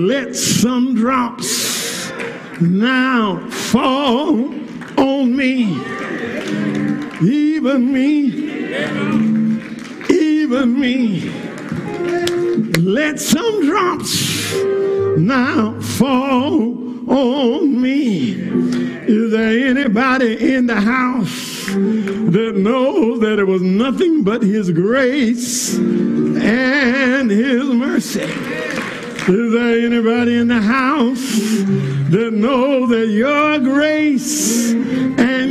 Let 0.08 0.36
some 0.36 0.96
drops 0.96 2.12
now 2.62 3.50
fall 3.50 4.54
on 4.98 5.36
me 5.36 5.94
even 7.22 7.94
me, 7.94 8.26
even 10.10 10.80
me. 10.80 11.53
Let 12.54 13.20
some 13.20 13.66
drops 13.66 14.54
now 15.18 15.80
fall 15.82 17.10
on 17.10 17.82
me. 17.82 18.34
Is 19.08 19.32
there 19.32 19.68
anybody 19.68 20.54
in 20.54 20.68
the 20.68 20.80
house 20.80 21.66
that 21.68 22.54
knows 22.56 23.22
that 23.22 23.40
it 23.40 23.46
was 23.46 23.64
nothing 23.64 24.24
but 24.24 24.44
His 24.44 24.70
grace 24.70 25.76
and 25.78 27.32
His 27.32 27.64
mercy? 27.70 28.22
Is 28.22 29.54
there 29.54 29.86
anybody 29.86 30.36
in 30.36 30.50
the 30.50 30.62
house 30.62 31.38
that 32.12 32.32
knows 32.34 32.90
that 32.90 33.08
your 33.08 33.60
grace 33.60 34.74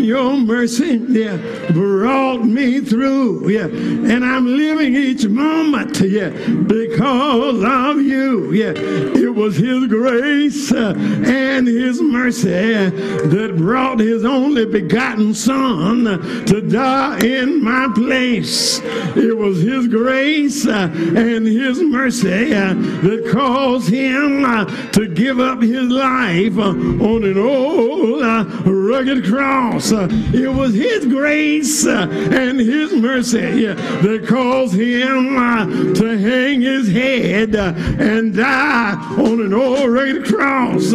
your 0.04 0.36
mercy 0.36 0.96
yeah, 1.08 1.36
brought 1.72 2.42
me 2.42 2.80
through. 2.80 3.48
Yeah. 3.48 3.66
And 3.66 4.24
I'm 4.24 4.46
living 4.46 4.94
each 4.94 5.26
moment 5.26 6.00
yeah, 6.00 6.30
because 6.30 7.62
of 7.64 8.02
you. 8.02 8.52
Yeah. 8.52 8.72
It 8.76 9.34
was 9.34 9.56
his 9.56 9.86
grace 9.86 10.72
uh, 10.72 10.94
and 10.96 11.66
his 11.66 12.00
mercy 12.00 12.50
that 12.50 13.54
brought 13.56 13.98
his 14.00 14.24
only 14.24 14.66
begotten 14.66 15.34
son 15.34 16.04
to 16.46 16.60
die 16.60 17.18
in 17.20 17.62
my 17.62 17.88
place. 17.94 18.80
It 19.16 19.36
was 19.36 19.60
his 19.60 19.88
grace 19.88 20.66
uh, 20.66 20.90
and 20.92 21.46
his 21.46 21.80
mercy 21.82 22.54
uh, 22.54 22.74
that 22.74 23.30
caused 23.32 23.88
him 23.88 24.44
uh, 24.44 24.64
to 24.92 25.08
give 25.08 25.40
up 25.40 25.62
his 25.62 25.88
life 25.88 26.58
uh, 26.58 26.70
on 26.70 27.24
an 27.24 27.38
old 27.38 28.22
uh, 28.22 28.44
rugged 28.64 29.24
cross. 29.24 29.91
It 29.92 30.48
was 30.52 30.74
his 30.74 31.04
grace 31.06 31.86
and 31.86 32.58
his 32.58 32.94
mercy 32.94 33.66
that 33.66 34.26
caused 34.26 34.74
him 34.74 35.94
to 35.94 36.18
hang 36.18 36.62
his 36.62 36.90
head 36.90 37.54
and 37.54 38.34
die 38.34 38.94
on 39.18 39.40
an 39.40 39.52
old 39.52 40.24
cross 40.24 40.90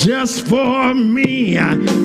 just 0.00 0.46
for 0.46 0.94
me. 0.94 1.56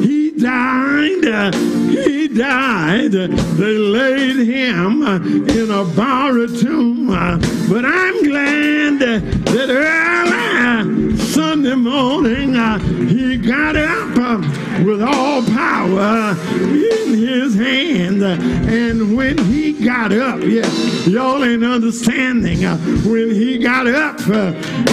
He 0.02 0.32
died. 0.32 1.54
He 1.92 2.28
died. 2.28 3.12
They 3.12 3.78
laid 3.78 4.38
him 4.38 5.04
in 5.48 5.70
a 5.70 5.84
borrowed 5.96 6.58
tomb. 6.60 7.08
But 7.08 7.86
I'm 7.86 8.24
glad 8.24 9.00
that 9.00 9.70
early 9.70 11.11
Sunday 11.32 11.76
morning 11.76 12.58
uh, 12.58 12.78
he 12.80 13.38
got 13.38 13.78
up 13.78 14.18
uh, 14.18 14.84
with 14.84 15.02
all 15.02 15.42
power 15.46 16.36
in 16.62 17.14
his 17.14 17.56
hand. 17.56 18.22
And 18.22 19.16
when 19.16 19.38
he 19.38 19.72
got 19.72 20.12
up, 20.12 20.42
yeah, 20.42 20.68
y'all 21.08 21.42
ain't 21.46 21.64
understanding. 21.64 22.66
uh, 22.66 22.76
When 23.06 23.30
he 23.34 23.60
got 23.60 23.88
up, 23.88 24.20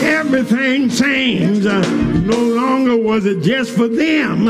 everything 0.01 0.89
changed. 0.91 1.64
No 1.64 2.39
longer 2.39 2.97
was 2.97 3.26
it 3.26 3.43
just 3.43 3.72
for 3.72 3.89
them, 3.89 4.47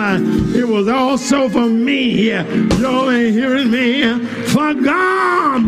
it 0.55 0.68
was 0.68 0.89
also 0.89 1.49
for 1.49 1.66
me. 1.66 2.30
Y'all 2.32 3.11
ain't 3.11 3.34
hearing 3.34 3.70
me. 3.70 4.18
For 4.49 4.74
God 4.74 5.66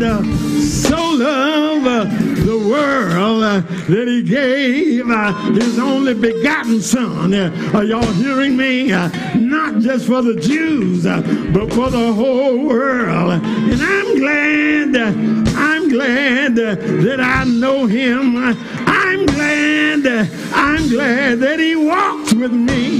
so 0.71 0.95
loved 0.95 1.85
uh, 1.85 2.05
the 2.45 2.57
world 2.57 3.43
uh, 3.43 3.59
that 3.89 4.07
he 4.07 4.23
gave 4.23 5.09
uh, 5.09 5.33
his 5.51 5.77
only 5.77 6.13
begotten 6.13 6.81
son. 6.81 7.33
Uh, 7.33 7.71
are 7.73 7.83
y'all 7.83 8.01
hearing 8.13 8.55
me? 8.55 8.91
Uh, 8.91 9.09
not 9.35 9.81
just 9.81 10.07
for 10.07 10.21
the 10.21 10.35
Jews, 10.35 11.05
uh, 11.05 11.21
but 11.53 11.73
for 11.73 11.89
the 11.89 12.13
whole 12.13 12.65
world. 12.65 13.41
And 13.43 13.81
I'm 13.81 14.17
glad, 14.17 14.95
I'm 15.55 15.89
glad 15.89 16.55
that 16.55 17.19
I 17.19 17.43
know 17.43 17.85
him. 17.85 18.37
I'm 18.37 19.25
glad, 19.25 20.07
I'm 20.53 20.87
glad 20.87 21.39
that 21.39 21.59
he 21.59 21.75
walks 21.75 22.33
with 22.33 22.53
me. 22.53 22.99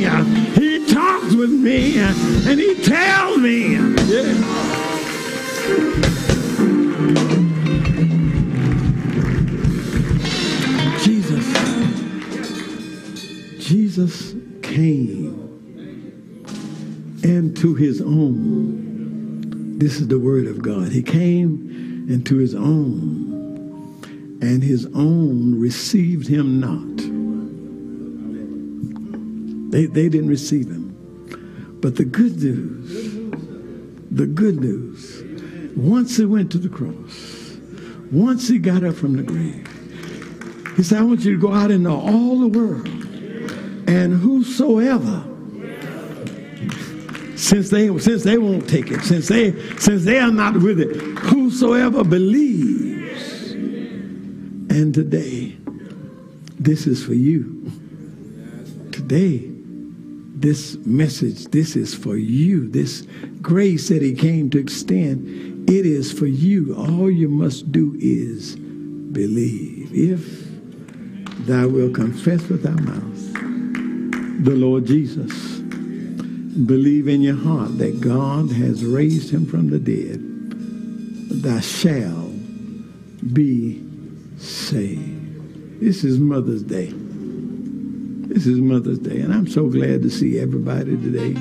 He 0.60 0.94
talks 0.94 1.34
with 1.34 1.52
me, 1.52 2.00
and 2.00 2.60
he 2.60 2.76
tells 2.84 3.38
me. 3.38 3.76
yeah. 4.12 6.11
Jesus 13.72 14.36
came 14.64 15.32
into 17.24 17.74
his 17.74 18.02
own. 18.02 19.80
This 19.80 20.02
is 20.02 20.10
the 20.10 20.20
word 20.20 20.46
of 20.46 20.62
God. 20.62 20.92
He 20.92 21.02
came 21.02 22.06
into 22.10 22.36
his 22.36 22.54
own, 22.54 24.02
and 24.42 24.62
his 24.62 24.88
own 24.88 25.58
received 25.58 26.28
him 26.28 26.60
not. 26.60 26.98
They, 29.72 29.86
they 29.86 30.10
didn't 30.10 30.28
receive 30.28 30.68
him. 30.68 31.78
But 31.82 31.96
the 31.96 32.04
good 32.04 32.44
news, 32.44 33.32
the 34.12 34.26
good 34.26 34.60
news, 34.60 35.24
once 35.78 36.18
he 36.18 36.26
went 36.26 36.52
to 36.52 36.58
the 36.58 36.68
cross, 36.68 37.58
once 38.12 38.50
he 38.50 38.60
got 38.60 38.84
up 38.84 38.96
from 38.96 39.16
the 39.16 39.24
grave, 39.24 39.66
he 40.76 40.84
said, 40.84 41.00
I 41.00 41.04
want 41.04 41.22
you 41.22 41.32
to 41.36 41.40
go 41.40 41.54
out 41.54 41.72
into 41.72 41.90
all 41.90 42.38
the 42.38 42.50
world 42.50 43.01
and 43.92 44.14
whosoever 44.14 45.22
since 47.36 47.70
they 47.72 47.98
since 48.00 48.24
they 48.24 48.38
won't 48.38 48.70
take 48.70 48.90
it, 48.90 49.02
since 49.02 49.28
they 49.28 49.52
since 49.78 50.06
they 50.06 50.18
are 50.18 50.32
not 50.32 50.54
with 50.54 50.80
it, 50.80 50.96
whosoever 51.20 52.04
believes. 52.04 53.52
And 53.52 54.94
today, 54.94 55.58
this 56.58 56.88
is 56.88 57.04
for 57.04 57.14
you. 57.14 57.70
Today, 58.94 59.42
this 60.36 60.78
message, 60.86 61.46
this 61.46 61.76
is 61.76 61.94
for 61.94 62.16
you. 62.16 62.70
This 62.70 63.06
grace 63.42 63.90
that 63.90 64.02
he 64.02 64.14
came 64.16 64.50
to 64.52 64.58
extend, 64.58 65.70
it 65.70 65.86
is 65.86 66.14
for 66.14 66.28
you. 66.28 66.76
All 66.76 67.12
you 67.12 67.28
must 67.28 67.72
do 67.72 67.98
is 68.00 68.56
believe. 68.56 69.92
If 69.94 70.48
thou 71.46 71.68
wilt 71.68 71.96
confess 71.96 72.48
with 72.48 72.64
thy 72.64 72.80
mouth 72.82 73.11
the 74.42 74.56
Lord 74.56 74.86
Jesus, 74.86 75.60
believe 75.60 77.08
in 77.08 77.22
your 77.22 77.36
heart 77.36 77.78
that 77.78 78.02
God 78.02 78.52
has 78.52 78.84
raised 78.84 79.32
him 79.32 79.46
from 79.46 79.70
the 79.70 79.78
dead, 79.78 80.20
thou 81.44 81.60
shall 81.60 82.34
be 83.34 83.86
saved. 84.38 85.80
This 85.80 86.04
is 86.04 86.20
Mother's 86.20 86.64
Day. 86.64 86.92
This 86.92 88.48
is 88.48 88.58
Mother's 88.60 88.98
Day, 88.98 89.22
and 89.22 89.32
I'm 89.32 89.48
so 89.48 89.70
glad 89.70 90.02
to 90.02 90.10
see 90.10 90.40
everybody 90.40 90.98
today. 90.98 91.36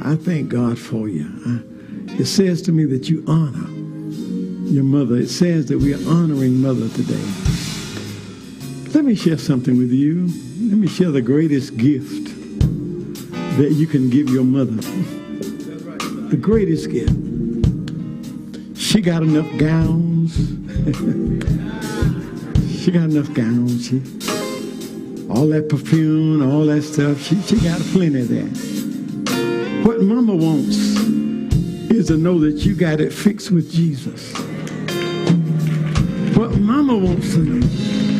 I, 0.00 0.12
I 0.12 0.16
thank 0.16 0.48
God 0.48 0.78
for 0.78 1.08
you. 1.08 1.28
I, 1.44 2.20
it 2.20 2.26
says 2.26 2.62
to 2.62 2.72
me 2.72 2.84
that 2.84 3.08
you 3.08 3.24
honor 3.26 3.68
your 4.70 4.84
mother. 4.84 5.16
It 5.16 5.28
says 5.28 5.66
that 5.66 5.78
we 5.78 5.92
are 5.92 6.08
honoring 6.08 6.60
Mother 6.62 6.88
today. 6.90 7.24
Let 8.94 9.04
me 9.04 9.16
share 9.16 9.38
something 9.38 9.76
with 9.76 9.90
you. 9.90 10.28
Let 10.62 10.78
me 10.78 10.86
share 10.86 11.10
the 11.10 11.20
greatest 11.20 11.76
gift 11.76 12.26
that 13.58 13.72
you 13.72 13.88
can 13.88 14.10
give 14.10 14.30
your 14.30 14.44
mother. 14.44 14.80
The 16.30 16.38
greatest 16.40 16.88
gift. 16.88 17.10
She 18.78 19.00
got 19.00 19.24
enough 19.24 19.50
gowns. 19.58 20.36
she 22.80 22.92
got 22.92 23.10
enough 23.10 23.34
gowns. 23.34 23.88
She, 23.88 23.96
all 25.28 25.48
that 25.48 25.68
perfume, 25.68 26.48
all 26.48 26.64
that 26.66 26.82
stuff. 26.82 27.20
She, 27.20 27.42
she 27.42 27.56
got 27.56 27.80
plenty 27.80 28.20
of 28.20 28.28
that. 28.28 29.82
What 29.84 30.00
mama 30.00 30.36
wants 30.36 30.76
is 31.90 32.06
to 32.06 32.16
know 32.16 32.38
that 32.38 32.64
you 32.64 32.76
got 32.76 33.00
it 33.00 33.12
fixed 33.12 33.50
with 33.50 33.68
Jesus. 33.70 34.32
What 36.36 36.56
mama 36.60 36.96
wants 36.96 37.34
to 37.34 37.40
know. 37.40 38.11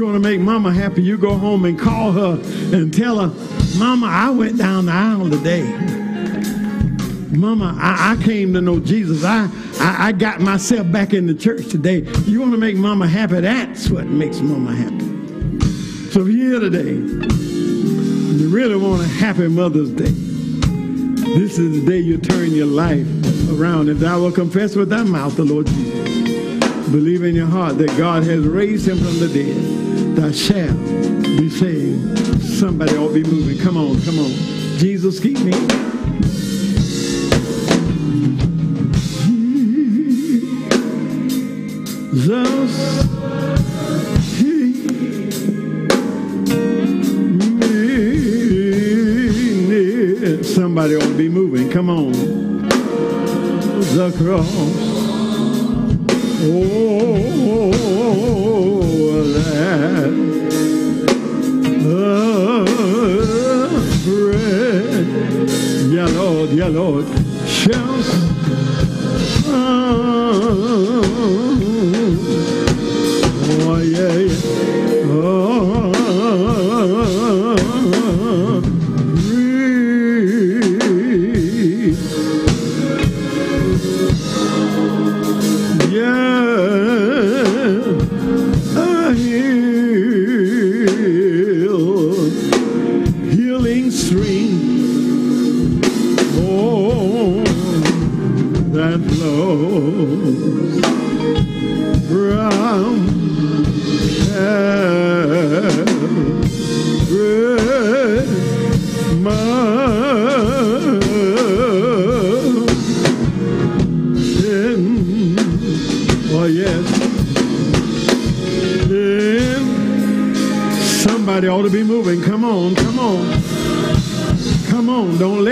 You 0.00 0.06
want 0.06 0.16
to 0.16 0.30
make 0.30 0.40
mama 0.40 0.72
happy, 0.72 1.02
you 1.02 1.18
go 1.18 1.36
home 1.36 1.66
and 1.66 1.78
call 1.78 2.12
her 2.12 2.40
and 2.74 2.90
tell 2.90 3.18
her, 3.18 3.78
Mama, 3.78 4.06
I 4.06 4.30
went 4.30 4.56
down 4.56 4.86
the 4.86 4.92
aisle 4.92 5.28
today. 5.28 5.64
Mama, 7.36 7.76
I, 7.78 8.12
I 8.12 8.24
came 8.24 8.54
to 8.54 8.62
know 8.62 8.80
Jesus. 8.80 9.24
I, 9.24 9.50
I, 9.78 10.06
I 10.08 10.12
got 10.12 10.40
myself 10.40 10.90
back 10.90 11.12
in 11.12 11.26
the 11.26 11.34
church 11.34 11.68
today. 11.68 11.98
You 12.24 12.40
want 12.40 12.52
to 12.52 12.56
make 12.56 12.76
mama 12.76 13.06
happy? 13.06 13.40
That's 13.40 13.90
what 13.90 14.06
makes 14.06 14.40
mama 14.40 14.74
happy. 14.74 15.60
So 16.12 16.22
if 16.22 16.28
you're 16.28 16.50
here 16.52 16.60
today, 16.60 16.94
you 16.94 18.48
really 18.48 18.76
want 18.76 19.02
a 19.02 19.06
happy 19.06 19.48
Mother's 19.48 19.90
Day, 19.90 20.04
this 21.34 21.58
is 21.58 21.78
the 21.78 21.86
day 21.86 21.98
you 21.98 22.16
turn 22.16 22.52
your 22.52 22.68
life 22.68 23.06
around. 23.50 23.90
If 23.90 23.98
thou 23.98 24.20
will 24.20 24.32
confess 24.32 24.76
with 24.76 24.88
thy 24.88 25.02
mouth 25.02 25.36
the 25.36 25.44
Lord 25.44 25.66
Jesus, 25.66 26.88
believe 26.88 27.22
in 27.22 27.34
your 27.34 27.48
heart 27.48 27.76
that 27.76 27.94
God 27.98 28.24
has 28.24 28.46
raised 28.46 28.88
him 28.88 28.96
from 28.96 29.18
the 29.18 29.28
dead, 29.28 29.69
thou 30.20 30.30
shalt 30.32 30.78
be 31.38 31.48
saved. 31.48 32.42
Somebody 32.42 32.96
ought 32.96 33.08
to 33.08 33.14
be 33.14 33.22
moving. 33.22 33.58
Come 33.58 33.76
on, 33.78 34.02
come 34.02 34.18
on. 34.18 34.30
Jesus, 34.76 35.18
keep 35.18 35.38
me. 35.40 35.52
Jesus. 42.12 43.04
Somebody 50.54 50.96
ought 50.96 51.00
to 51.00 51.16
be 51.16 51.28
moving. 51.30 51.70
Come 51.70 51.88
on. 51.88 52.12
The 53.96 54.12
cross. 54.18 54.50
Oh, 56.42 56.89
Lord. 66.68 67.06
Shall 67.46 68.02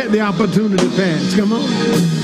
let 0.09 0.13
the 0.13 0.21
opportunity 0.21 0.89
pass. 0.97 1.35
Come 1.37 1.53
on. 1.53 2.18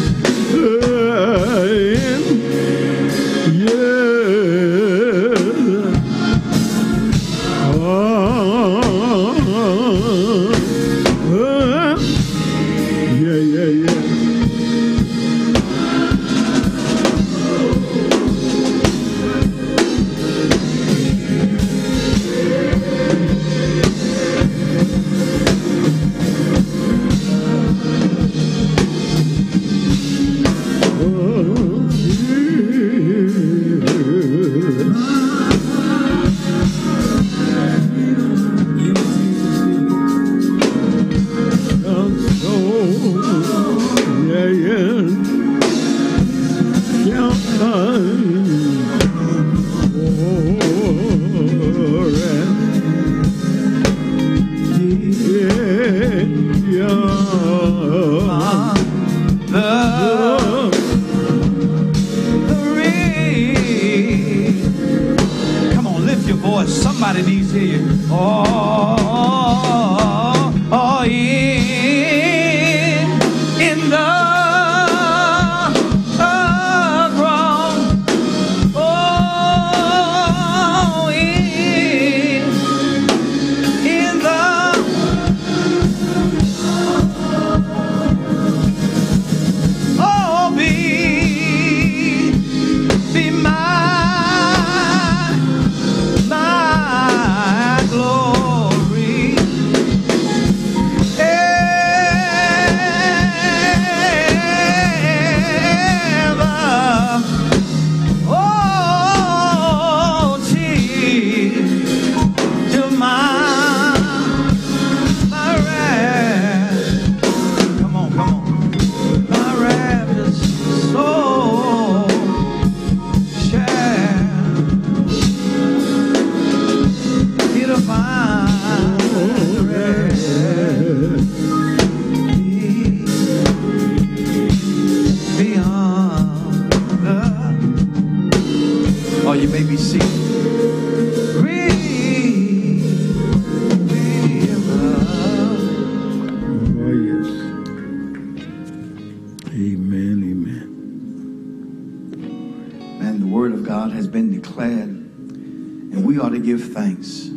Thanks 156.84 157.28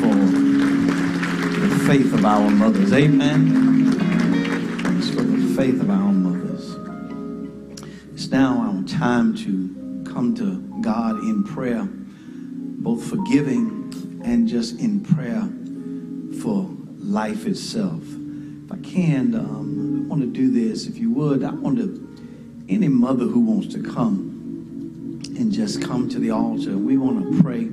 for 0.00 0.12
the 1.60 1.84
faith 1.86 2.12
of 2.12 2.24
our 2.24 2.50
mothers. 2.50 2.92
Amen. 2.92 3.92
For 5.14 5.22
the 5.22 5.54
faith 5.54 5.80
of 5.80 5.88
our 5.88 6.12
mothers. 6.12 6.74
It's 8.12 8.28
now 8.28 8.58
our 8.58 8.82
time 8.88 9.36
to 9.44 10.10
come 10.12 10.34
to 10.34 10.58
God 10.80 11.18
in 11.18 11.44
prayer, 11.44 11.84
both 11.84 13.08
forgiving 13.08 14.20
and 14.24 14.48
just 14.48 14.80
in 14.80 15.04
prayer 15.04 15.48
for 16.42 16.68
life 16.98 17.46
itself. 17.46 18.02
If 18.02 18.72
I 18.72 18.78
can, 18.78 19.36
um, 19.36 20.06
I 20.06 20.08
want 20.08 20.22
to 20.22 20.26
do 20.26 20.50
this. 20.50 20.88
If 20.88 20.98
you 20.98 21.12
would, 21.12 21.44
I 21.44 21.52
want 21.52 21.78
to 21.78 22.08
any 22.68 22.88
mother 22.88 23.26
who 23.26 23.42
wants 23.42 23.72
to 23.74 23.80
come 23.80 25.22
and 25.36 25.52
just 25.52 25.80
come 25.80 26.08
to 26.08 26.18
the 26.18 26.32
altar. 26.32 26.76
We 26.76 26.98
want 26.98 27.30
to 27.30 27.42
pray 27.44 27.68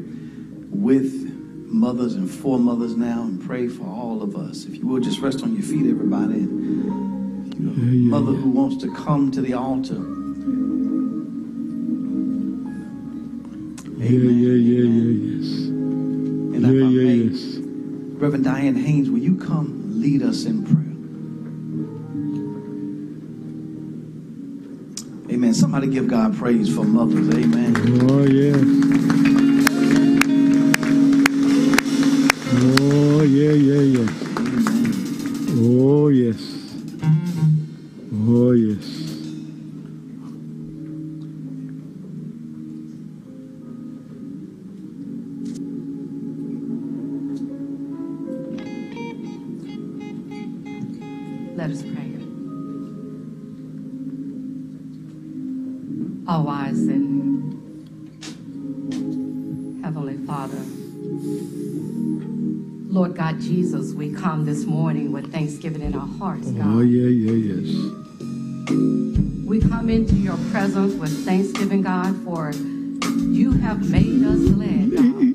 with 0.77 1.11
mothers 1.69 2.15
and 2.15 2.29
for 2.29 2.59
mothers 2.59 2.95
now 2.95 3.23
and 3.23 3.43
pray 3.45 3.67
for 3.67 3.83
all 3.85 4.21
of 4.21 4.35
us. 4.35 4.65
If 4.65 4.77
you 4.77 4.87
would 4.87 5.03
just 5.03 5.19
rest 5.19 5.41
on 5.43 5.53
your 5.53 5.63
feet, 5.63 5.89
everybody. 5.89 6.35
And 6.35 7.53
you're 7.59 7.71
a 7.73 7.75
Yeah, 7.75 7.91
yeah, 7.91 8.09
mother 8.09 8.31
yeah. 8.31 8.37
who 8.37 8.49
wants 8.51 8.77
to 8.83 8.93
come 8.93 9.31
to 9.31 9.41
the 9.41 9.53
altar. 9.53 10.01
Yeah, 13.97 14.11
yeah, 14.11 14.51
yeah, 14.53 14.83
yeah, 14.85 15.11
yes. 15.33 15.67
And 15.67 16.61
Yeah, 16.61 16.67
I 16.69 16.89
may, 16.89 17.15
yes. 17.15 17.57
Reverend 18.21 18.45
Diane 18.45 18.75
Haynes, 18.75 19.09
will 19.09 19.19
you 19.19 19.35
come 19.35 19.99
lead 19.99 20.21
us 20.21 20.45
in 20.45 20.63
prayer? 20.63 20.83
Amen. 25.33 25.53
Somebody 25.53 25.87
give 25.87 26.07
God 26.07 26.37
praise 26.37 26.73
for 26.73 26.83
mothers. 26.85 27.29
Amen. 27.35 27.75
Oh, 28.09 28.23
yes. 28.23 28.86
We 63.97 64.13
come 64.13 64.45
this 64.45 64.63
morning 64.63 65.11
with 65.11 65.31
thanksgiving 65.31 65.81
in 65.81 65.95
our 65.95 66.05
hearts, 66.05 66.49
oh, 66.49 66.51
God. 66.51 66.67
Oh, 66.67 66.81
yeah, 66.81 67.07
yeah, 67.07 67.55
yes. 67.55 67.65
We 69.43 69.59
come 69.59 69.89
into 69.89 70.13
your 70.13 70.37
presence 70.51 70.93
with 70.93 71.25
thanksgiving, 71.25 71.81
God, 71.81 72.15
for 72.23 72.51
you 72.51 73.53
have 73.53 73.89
made 73.89 74.23
us 74.23 74.39
glad, 74.51 74.91
God. 74.95 75.33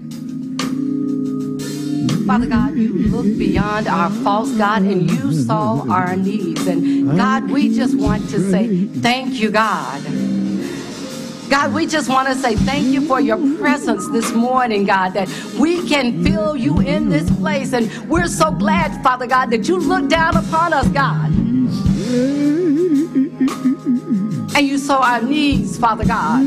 Father 2.24 2.46
God, 2.46 2.76
you 2.76 2.92
looked 2.92 3.36
beyond 3.36 3.88
our 3.88 4.10
faults, 4.10 4.52
God, 4.52 4.82
and 4.82 5.10
you 5.10 5.32
saw 5.32 5.84
our 5.90 6.14
needs. 6.14 6.64
And 6.68 7.16
God, 7.16 7.50
we 7.50 7.74
just 7.74 7.98
want 7.98 8.30
to 8.30 8.38
say 8.48 8.86
thank 8.86 9.40
you, 9.40 9.50
God. 9.50 10.00
God, 11.52 11.74
we 11.74 11.84
just 11.84 12.08
want 12.08 12.28
to 12.28 12.34
say 12.34 12.56
thank 12.56 12.86
you 12.86 13.06
for 13.06 13.20
your 13.20 13.36
presence 13.58 14.08
this 14.08 14.32
morning, 14.32 14.86
God, 14.86 15.10
that 15.10 15.28
we 15.60 15.86
can 15.86 16.24
feel 16.24 16.56
you 16.56 16.80
in 16.80 17.10
this 17.10 17.30
place. 17.36 17.74
And 17.74 17.92
we're 18.08 18.26
so 18.26 18.50
glad, 18.50 19.02
Father 19.02 19.26
God, 19.26 19.50
that 19.50 19.68
you 19.68 19.76
look 19.76 20.08
down 20.08 20.34
upon 20.34 20.72
us, 20.72 20.88
God. 20.88 21.26
And 24.56 24.66
you 24.66 24.78
saw 24.78 25.02
our 25.02 25.20
needs, 25.20 25.76
Father 25.76 26.06
God. 26.06 26.40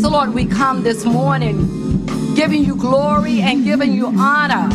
So, 0.00 0.08
Lord, 0.08 0.34
we 0.34 0.46
come 0.46 0.82
this 0.82 1.04
morning 1.04 2.04
giving 2.34 2.64
you 2.64 2.74
glory 2.74 3.42
and 3.42 3.62
giving 3.62 3.92
you 3.92 4.08
honor. 4.18 4.68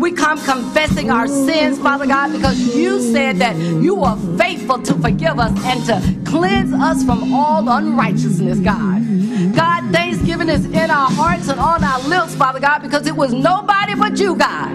We 0.00 0.10
come 0.10 0.44
confessing 0.44 1.12
our 1.12 1.28
sins, 1.28 1.78
Father 1.78 2.06
God, 2.06 2.32
because 2.32 2.58
you 2.74 3.00
said 3.12 3.36
that 3.36 3.54
you 3.56 4.02
are 4.02 4.16
faithful 4.36 4.82
to 4.82 4.94
forgive 4.94 5.38
us 5.38 5.52
and 5.64 5.84
to 5.86 6.19
cleanse 6.30 6.72
us 6.72 7.04
from 7.04 7.32
all 7.34 7.68
unrighteousness, 7.68 8.58
God. 8.60 9.02
God, 9.54 9.92
thanksgiving 9.92 10.48
is 10.48 10.64
in 10.66 10.90
our 10.90 11.10
hearts 11.10 11.48
and 11.48 11.58
on 11.58 11.82
our 11.82 12.00
lips, 12.08 12.34
Father 12.34 12.60
God, 12.60 12.80
because 12.82 13.06
it 13.06 13.16
was 13.16 13.32
nobody 13.32 13.94
but 13.94 14.18
you, 14.18 14.36
God. 14.36 14.70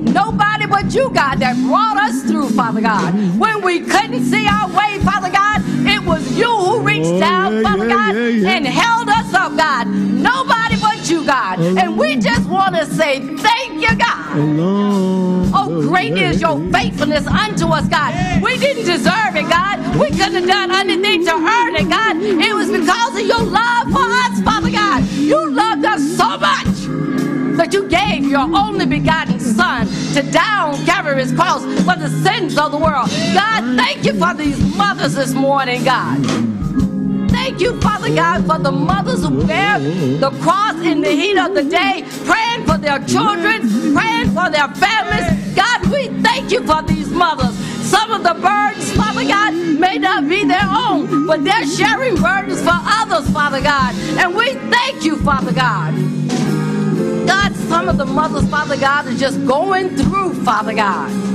Nobody 0.00 0.66
but 0.66 0.92
you, 0.94 1.10
God, 1.10 1.36
that 1.40 1.56
brought 1.66 1.96
us 1.96 2.22
through, 2.22 2.48
Father 2.50 2.80
God. 2.80 3.12
When 3.38 3.62
we 3.62 3.80
couldn't 3.80 4.24
see 4.24 4.46
our 4.46 4.68
way, 4.68 4.98
Father 5.04 5.30
God, 5.30 5.62
it 5.86 6.04
was 6.06 6.22
you 6.36 6.46
who 6.48 6.80
reached 6.80 7.06
Oh, 7.06 7.20
down, 7.20 7.52
yeah, 7.54 7.62
Father 7.62 7.88
yeah, 7.88 7.94
God, 7.94 8.14
yeah. 8.14 8.50
and 8.50 8.66
held 8.66 9.08
us 9.08 9.34
up, 9.34 9.56
God. 9.56 9.86
Nobody 9.88 10.76
but 10.80 10.89
you, 11.10 11.24
God. 11.26 11.58
And 11.60 11.98
we 11.98 12.16
just 12.16 12.48
want 12.48 12.76
to 12.76 12.86
say 12.86 13.20
thank 13.36 13.82
you, 13.82 13.96
God. 13.96 14.36
Alone. 14.38 15.50
Oh, 15.52 15.88
great 15.88 16.16
is 16.16 16.40
your 16.40 16.58
faithfulness 16.70 17.26
unto 17.26 17.66
us, 17.66 17.88
God. 17.88 18.42
We 18.42 18.56
didn't 18.58 18.84
deserve 18.84 19.34
it, 19.34 19.48
God. 19.48 19.96
We 19.96 20.08
couldn't 20.10 20.34
have 20.34 20.46
done 20.46 20.70
anything 20.70 21.24
to 21.26 21.32
earn 21.32 21.76
it, 21.76 21.88
God. 21.88 22.16
It 22.16 22.54
was 22.54 22.70
because 22.70 23.14
of 23.14 23.26
your 23.26 23.42
love 23.42 23.90
for 23.90 24.06
us, 24.24 24.40
Father 24.42 24.70
God. 24.70 25.04
You 25.10 25.50
loved 25.50 25.84
us 25.84 26.00
so 26.16 26.38
much 26.38 27.56
that 27.56 27.72
you 27.72 27.88
gave 27.88 28.24
your 28.24 28.40
only 28.40 28.86
begotten 28.86 29.40
Son 29.40 29.86
to 30.14 30.22
die 30.30 30.62
on 30.62 30.86
Calvary's 30.86 31.32
cross 31.32 31.62
for 31.62 31.96
the 31.96 32.08
sins 32.22 32.56
of 32.56 32.70
the 32.72 32.78
world. 32.78 33.08
God, 33.34 33.76
thank 33.76 34.04
you 34.04 34.14
for 34.14 34.32
these 34.34 34.58
mothers 34.76 35.14
this 35.14 35.34
morning, 35.34 35.84
God. 35.84 36.59
Thank 37.42 37.62
you, 37.62 37.80
Father 37.80 38.14
God, 38.14 38.46
for 38.46 38.58
the 38.58 38.70
mothers 38.70 39.24
who 39.24 39.46
bear 39.46 39.78
the 39.78 40.30
cross 40.42 40.74
in 40.84 41.00
the 41.00 41.10
heat 41.10 41.38
of 41.38 41.54
the 41.54 41.64
day, 41.64 42.04
praying 42.26 42.66
for 42.66 42.76
their 42.76 42.98
children, 43.06 43.62
praying 43.94 44.28
for 44.36 44.50
their 44.50 44.68
families. 44.76 45.56
God, 45.56 45.90
we 45.90 46.08
thank 46.20 46.52
you 46.52 46.62
for 46.66 46.82
these 46.82 47.08
mothers. 47.08 47.54
Some 47.88 48.12
of 48.12 48.22
the 48.24 48.34
burdens, 48.34 48.92
Father 48.92 49.24
God, 49.26 49.54
may 49.54 49.96
not 49.96 50.28
be 50.28 50.44
their 50.44 50.68
own, 50.68 51.26
but 51.26 51.42
they're 51.42 51.66
sharing 51.66 52.16
burdens 52.16 52.60
for 52.60 52.76
others, 53.00 53.28
Father 53.30 53.62
God. 53.62 53.94
And 54.18 54.36
we 54.36 54.52
thank 54.68 55.02
you, 55.02 55.16
Father 55.16 55.52
God. 55.52 55.94
God, 57.26 57.56
some 57.56 57.88
of 57.88 57.96
the 57.96 58.04
mothers, 58.04 58.48
Father 58.50 58.76
God, 58.76 59.06
are 59.06 59.16
just 59.16 59.44
going 59.46 59.96
through, 59.96 60.34
Father 60.44 60.74
God. 60.74 61.29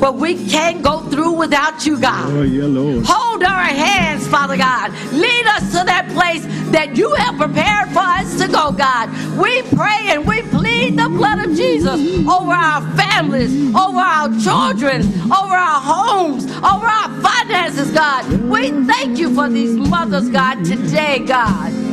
But 0.00 0.16
we 0.16 0.48
can't 0.48 0.82
go 0.82 1.00
through 1.08 1.32
without 1.32 1.86
you, 1.86 1.98
God. 1.98 2.30
Oh, 2.32 2.42
yeah, 2.42 2.64
Lord. 2.66 3.04
Hold 3.06 3.42
our 3.42 3.64
hands, 3.64 4.26
Father 4.28 4.56
God. 4.56 4.92
Lead 5.12 5.46
us 5.46 5.70
to 5.72 5.84
that 5.84 6.08
place 6.12 6.44
that 6.70 6.96
you 6.96 7.14
have 7.14 7.36
prepared 7.36 7.88
for 7.90 8.00
us 8.00 8.38
to 8.40 8.46
go, 8.48 8.72
God. 8.72 9.08
We 9.38 9.62
pray 9.62 10.08
and 10.10 10.26
we 10.26 10.42
plead 10.42 10.98
the 10.98 11.08
blood 11.08 11.38
of 11.46 11.56
Jesus 11.56 12.00
over 12.28 12.52
our 12.52 12.82
families, 12.96 13.74
over 13.74 13.98
our 13.98 14.28
children, 14.40 15.02
over 15.32 15.54
our 15.54 15.80
homes, 15.80 16.44
over 16.44 16.86
our 16.86 17.20
finances, 17.22 17.90
God. 17.92 18.30
We 18.42 18.70
thank 18.86 19.18
you 19.18 19.34
for 19.34 19.48
these 19.48 19.74
mothers, 19.76 20.28
God, 20.28 20.64
today, 20.64 21.20
God. 21.20 21.85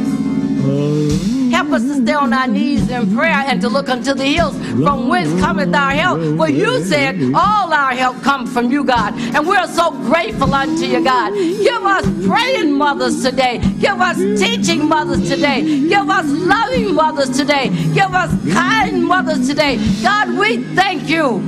Help 1.63 1.75
us 1.75 1.83
to 1.83 2.03
stay 2.03 2.11
on 2.11 2.33
our 2.33 2.45
knees 2.45 2.89
in 2.89 3.15
prayer 3.15 3.41
and 3.47 3.61
to 3.61 3.69
look 3.69 3.87
unto 3.87 4.13
the 4.13 4.25
hills 4.25 4.53
from 4.83 5.07
whence 5.07 5.29
cometh 5.39 5.73
our 5.73 5.91
help. 5.91 6.19
For 6.35 6.49
you 6.49 6.83
said 6.83 7.15
all 7.33 7.71
our 7.73 7.93
help 7.93 8.21
comes 8.21 8.51
from 8.51 8.69
you, 8.69 8.83
God. 8.83 9.13
And 9.33 9.47
we're 9.47 9.65
so 9.67 9.91
grateful 9.91 10.53
unto 10.53 10.85
you, 10.85 11.01
God. 11.01 11.31
Give 11.33 11.81
us 11.83 12.05
praying 12.27 12.73
mothers 12.73 13.23
today. 13.23 13.59
Give 13.79 13.97
us 14.01 14.17
teaching 14.37 14.89
mothers 14.89 15.29
today. 15.29 15.87
Give 15.87 16.09
us 16.09 16.25
loving 16.27 16.95
mothers 16.95 17.29
today. 17.29 17.69
Give 17.93 18.13
us 18.13 18.29
kind 18.53 19.01
mothers 19.05 19.47
today. 19.47 19.79
God, 20.03 20.37
we 20.37 20.65
thank 20.75 21.07
you. 21.07 21.39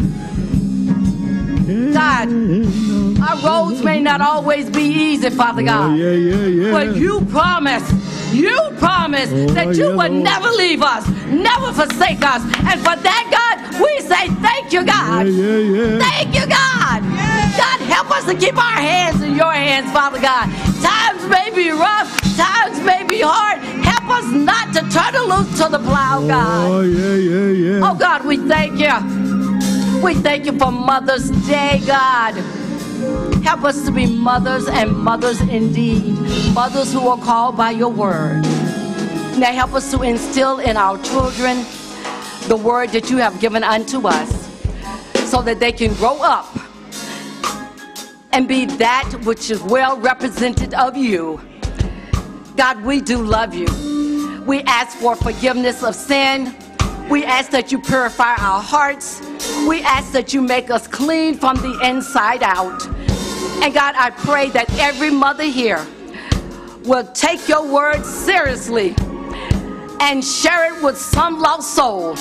God, 1.94 2.30
our 3.22 3.38
roads 3.44 3.84
may 3.84 4.00
not 4.00 4.22
always 4.22 4.70
be 4.70 4.84
easy, 4.84 5.30
Father 5.30 5.64
God. 5.64 5.92
But 6.72 6.96
you 6.96 7.20
promised, 7.26 7.92
you 8.36 8.60
promised 8.78 9.32
Oh, 9.34 9.48
that 9.58 9.76
you 9.76 9.90
yeah, 9.90 9.96
would 9.96 10.12
Lord. 10.12 10.24
never 10.24 10.50
leave 10.50 10.82
us, 10.82 11.08
never 11.28 11.72
forsake 11.74 12.24
us. 12.24 12.42
And 12.70 12.78
for 12.82 12.96
that, 13.08 13.24
God, 13.32 13.56
we 13.82 13.92
say 14.02 14.28
thank 14.44 14.72
you, 14.74 14.84
God. 14.86 15.28
yeah, 15.28 15.58
yeah. 15.58 16.00
Thank 16.00 16.36
you, 16.36 16.46
God. 16.48 17.02
God, 17.56 17.80
help 17.88 18.12
us 18.12 18.26
to 18.26 18.36
keep 18.36 18.58
our 18.58 18.80
hands 18.92 19.22
in 19.22 19.36
your 19.36 19.54
hands, 19.54 19.92
Father 19.92 20.20
God. 20.20 20.50
Times 20.84 21.24
may 21.30 21.50
be 21.56 21.70
rough, 21.72 22.10
times 22.36 22.80
may 22.86 23.04
be 23.04 23.22
hard. 23.24 23.60
Help 23.84 24.10
us 24.10 24.26
not 24.32 24.74
to 24.76 24.82
turn 24.92 25.14
loose 25.32 25.52
to 25.62 25.70
the 25.70 25.80
plow, 25.80 26.20
oh, 26.22 26.28
God. 26.28 26.72
Oh, 26.72 26.82
yeah, 26.82 27.16
yeah, 27.16 27.50
yeah. 27.80 27.90
Oh 27.90 27.96
God, 27.96 28.26
we 28.26 28.38
thank 28.38 28.80
you. 28.80 28.94
We 30.04 30.14
thank 30.16 30.46
you 30.46 30.58
for 30.60 30.72
Mother's 30.72 31.30
Day, 31.48 31.82
God. 31.88 32.36
Help 33.46 33.64
us 33.64 33.86
to 33.86 33.92
be 33.92 34.08
mothers 34.08 34.68
and 34.68 34.92
mothers 34.92 35.40
indeed. 35.40 36.18
Mothers 36.56 36.92
who 36.92 37.08
are 37.08 37.18
called 37.20 37.56
by 37.56 37.70
your 37.70 37.90
word. 37.90 38.42
Now 39.38 39.52
help 39.54 39.76
us 39.76 39.92
to 39.92 40.02
instill 40.02 40.58
in 40.58 40.76
our 40.76 40.98
children 41.04 41.64
the 42.48 42.56
word 42.56 42.90
that 42.90 43.12
you 43.12 43.18
have 43.18 43.40
given 43.40 43.64
unto 43.64 44.08
us 44.08 44.50
so 45.30 45.44
that 45.44 45.60
they 45.60 45.72
can 45.72 45.94
grow 45.94 46.18
up 46.24 46.48
and 48.32 48.48
be 48.48 48.66
that 48.66 49.14
which 49.26 49.52
is 49.52 49.62
well 49.62 49.96
represented 50.00 50.74
of 50.74 50.98
you. 50.98 51.40
God, 52.58 52.82
we 52.84 53.00
do 53.00 53.22
love 53.22 53.54
you. 53.54 53.68
We 54.48 54.64
ask 54.64 54.98
for 54.98 55.16
forgiveness 55.16 55.84
of 55.84 55.94
sin. 55.94 56.56
We 57.12 57.24
ask 57.24 57.52
that 57.52 57.72
you 57.72 57.80
purify 57.80 58.38
our 58.38 58.60
hearts. 58.60 59.22
We 59.68 59.84
ask 59.84 60.12
that 60.14 60.34
you 60.34 60.42
make 60.42 60.72
us 60.72 60.88
clean 60.88 61.36
from 61.36 61.58
the 61.58 61.80
inside 61.84 62.42
out. 62.42 63.05
And 63.64 63.74
God, 63.74 63.96
I 63.98 64.12
pray 64.12 64.50
that 64.52 64.72
every 64.80 65.10
mother 65.10 65.44
here 65.44 65.86
will 66.84 67.06
take 67.14 67.48
your 67.50 67.66
word 67.66 68.04
seriously 68.06 68.96
and 70.00 70.24
share 70.24 70.76
it 70.76 70.84
with 70.84 70.98
some 70.98 71.40
lost 71.40 71.74
soul 71.74 72.16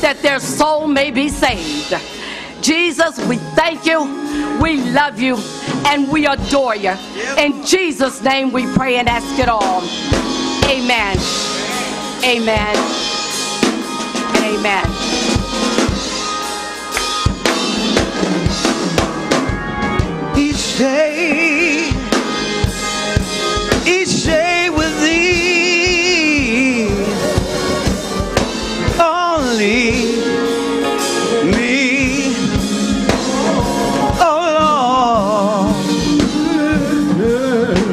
that 0.00 0.18
their 0.22 0.38
soul 0.38 0.86
may 0.86 1.10
be 1.10 1.28
saved. 1.28 1.94
Jesus, 2.60 3.18
we 3.26 3.36
thank 3.54 3.86
you, 3.86 4.00
we 4.60 4.76
love 4.92 5.20
you, 5.20 5.36
and 5.86 6.10
we 6.10 6.26
adore 6.26 6.76
you. 6.76 6.94
In 7.38 7.64
Jesus' 7.64 8.22
name 8.22 8.52
we 8.52 8.66
pray 8.74 8.96
and 8.96 9.08
ask 9.08 9.38
it 9.38 9.48
all. 9.48 9.82
Amen. 10.70 11.16
Amen. 12.24 12.76
Amen. 14.42 15.25
Each 20.78 20.82
day 24.24 24.68
with 24.68 25.00
thee. 25.00 26.88
Only 29.00 29.92
me, 31.50 32.34
oh 34.20 35.72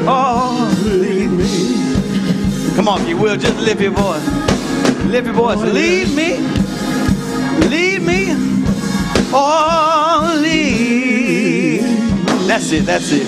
Lord, 0.06 0.78
me. 1.38 1.48
Come 2.76 2.88
on, 2.88 3.00
if 3.00 3.08
you 3.08 3.16
will, 3.16 3.36
just 3.38 3.56
lift 3.60 3.80
your 3.80 3.92
voice. 3.92 4.26
Lift 5.06 5.24
your 5.26 5.34
voice. 5.34 5.58
Lead 5.60 6.08
me, 6.14 6.36
lead 7.70 8.02
me, 8.02 8.32
only. 9.32 11.13
That's 12.46 12.70
it, 12.72 12.84
that's 12.84 13.10
it. 13.10 13.26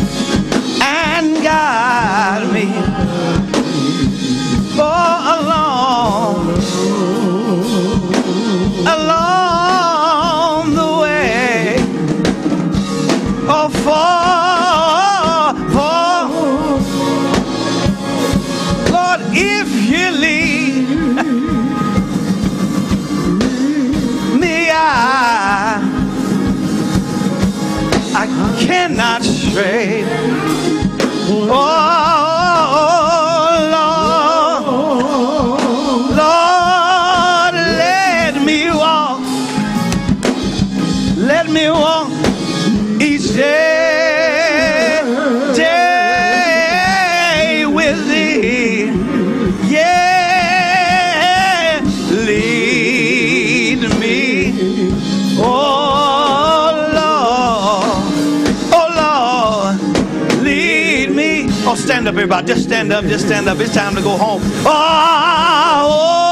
And 0.82 1.42
guide 1.42 2.52
me 2.52 2.66
for 4.76 4.82
along, 4.82 6.48
along 6.60 7.45
I 29.58 30.15
Just 62.42 62.64
stand 62.64 62.92
up. 62.92 63.04
Just 63.04 63.26
stand 63.26 63.48
up. 63.48 63.58
It's 63.60 63.74
time 63.74 63.94
to 63.94 64.02
go 64.02 64.16
home. 64.16 64.42
Ah, 64.66 65.82
oh, 65.84 65.88
oh, 65.88 66.25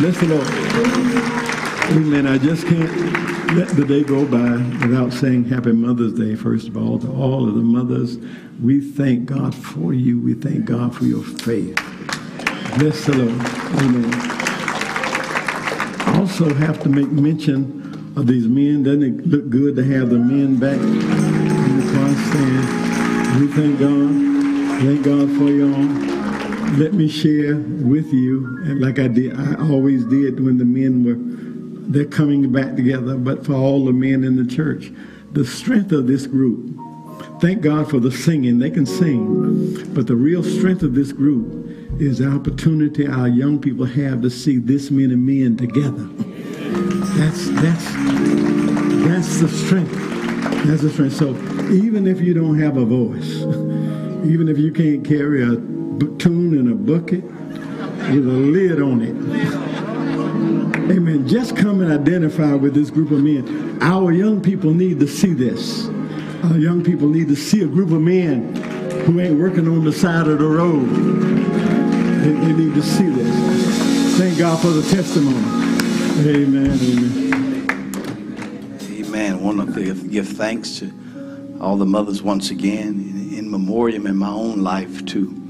Bless 0.00 0.18
the 0.18 0.26
Lord. 0.26 0.46
Amen. 1.96 2.26
I 2.26 2.38
just 2.38 2.66
can't 2.66 2.90
let 3.56 3.68
the 3.68 3.84
day 3.84 4.02
go 4.02 4.24
by 4.24 4.56
without 4.86 5.12
saying 5.12 5.44
Happy 5.44 5.72
Mother's 5.72 6.14
Day, 6.14 6.34
first 6.36 6.68
of 6.68 6.76
all, 6.76 6.98
to 6.98 7.10
all 7.12 7.48
of 7.48 7.54
the 7.54 7.60
mothers. 7.60 8.18
We 8.62 8.80
thank 8.80 9.26
God 9.26 9.54
for 9.54 9.92
you. 9.92 10.20
We 10.20 10.34
thank 10.34 10.64
God 10.64 10.94
for 10.96 11.04
your 11.04 11.22
faith. 11.22 11.76
Bless 12.78 13.04
the 13.04 13.16
Lord. 13.16 13.40
Amen. 13.82 14.10
I 16.06 16.18
also 16.18 16.54
have 16.54 16.82
to 16.84 16.88
make 16.88 17.10
mention 17.10 18.12
of 18.16 18.26
these 18.26 18.46
men. 18.46 18.84
Doesn't 18.84 19.02
it 19.02 19.26
look 19.26 19.50
good 19.50 19.76
to 19.76 19.84
have 19.84 20.10
the 20.10 20.18
men 20.18 20.58
back 20.58 20.78
in 20.78 21.80
the 21.80 21.92
cross 21.92 22.16
stand? 22.30 23.40
We 23.40 23.48
thank 23.48 23.78
God. 23.80 24.32
Thank 24.80 25.04
God 25.04 25.28
for 25.36 25.50
y'all 25.50 26.11
let 26.78 26.94
me 26.94 27.08
share 27.08 27.56
with 27.56 28.12
you, 28.12 28.46
like 28.76 28.98
I 28.98 29.08
did, 29.08 29.38
I 29.38 29.54
always 29.56 30.04
did 30.06 30.42
when 30.42 30.58
the 30.58 30.64
men 30.64 31.04
were, 31.04 31.16
they're 31.92 32.06
coming 32.06 32.50
back 32.50 32.76
together, 32.76 33.16
but 33.16 33.44
for 33.44 33.54
all 33.54 33.84
the 33.84 33.92
men 33.92 34.24
in 34.24 34.36
the 34.36 34.46
church, 34.46 34.90
the 35.32 35.44
strength 35.44 35.92
of 35.92 36.06
this 36.06 36.26
group. 36.26 36.78
Thank 37.40 37.62
God 37.62 37.90
for 37.90 37.98
the 37.98 38.10
singing. 38.10 38.58
They 38.58 38.70
can 38.70 38.86
sing. 38.86 39.92
But 39.94 40.06
the 40.06 40.16
real 40.16 40.42
strength 40.44 40.82
of 40.82 40.94
this 40.94 41.12
group 41.12 41.68
is 42.00 42.18
the 42.18 42.28
opportunity 42.28 43.06
our 43.06 43.28
young 43.28 43.60
people 43.60 43.84
have 43.84 44.22
to 44.22 44.30
see 44.30 44.58
this 44.58 44.90
many 44.90 45.16
men 45.16 45.56
together. 45.56 46.08
That's 47.18 47.50
that's 47.50 47.84
that's 49.04 49.40
the 49.40 49.48
strength. 49.48 49.92
That's 50.66 50.82
the 50.82 50.90
strength. 50.90 51.16
So 51.16 51.30
even 51.72 52.06
if 52.06 52.20
you 52.20 52.32
don't 52.32 52.58
have 52.60 52.76
a 52.76 52.84
voice, 52.84 53.36
even 54.24 54.48
if 54.48 54.56
you 54.56 54.72
can't 54.72 55.04
carry 55.04 55.42
a 55.42 55.71
tune 56.18 56.58
in 56.58 56.70
a 56.70 56.74
bucket 56.74 57.24
with 57.24 58.26
a 58.26 58.38
lid 58.52 58.80
on 58.80 59.02
it. 59.02 59.16
Amen. 60.90 61.26
Just 61.26 61.56
come 61.56 61.80
and 61.80 61.92
identify 61.92 62.54
with 62.54 62.74
this 62.74 62.90
group 62.90 63.10
of 63.10 63.22
men. 63.22 63.78
Our 63.80 64.12
young 64.12 64.40
people 64.40 64.74
need 64.74 65.00
to 65.00 65.06
see 65.06 65.32
this. 65.32 65.88
Our 66.44 66.58
young 66.58 66.82
people 66.82 67.08
need 67.08 67.28
to 67.28 67.36
see 67.36 67.62
a 67.62 67.66
group 67.66 67.92
of 67.92 68.00
men 68.00 68.54
who 69.04 69.20
ain't 69.20 69.38
working 69.38 69.68
on 69.68 69.84
the 69.84 69.92
side 69.92 70.26
of 70.26 70.38
the 70.38 70.46
road. 70.46 70.88
They, 70.88 72.32
they 72.32 72.52
need 72.52 72.74
to 72.74 72.82
see 72.82 73.08
this. 73.08 74.18
Thank 74.18 74.38
God 74.38 74.60
for 74.60 74.68
the 74.68 74.82
testimony. 74.82 75.38
Amen. 76.28 76.78
Amen. 76.80 77.32
Amen. 78.82 79.32
I 79.32 79.36
want 79.36 79.74
to 79.74 79.94
give, 80.08 80.28
thanks 80.28 80.78
to 80.80 80.92
all 81.60 81.76
the 81.76 81.86
mothers 81.86 82.22
once 82.22 82.50
again 82.50 83.32
in, 83.36 83.50
memoriam 83.50 84.06
in 84.06 84.16
my 84.16 84.30
own 84.30 84.62
life 84.62 85.04
to 85.06 85.41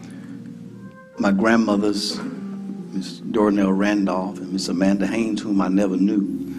my 1.23 1.31
grandmothers, 1.31 2.19
Miss 2.19 3.21
Dornell 3.21 3.79
Randolph 3.79 4.39
and 4.39 4.53
Miss 4.53 4.67
Amanda 4.67 5.07
Haynes, 5.07 5.41
whom 5.41 5.61
I 5.61 5.69
never 5.69 5.97
knew. 5.97 6.53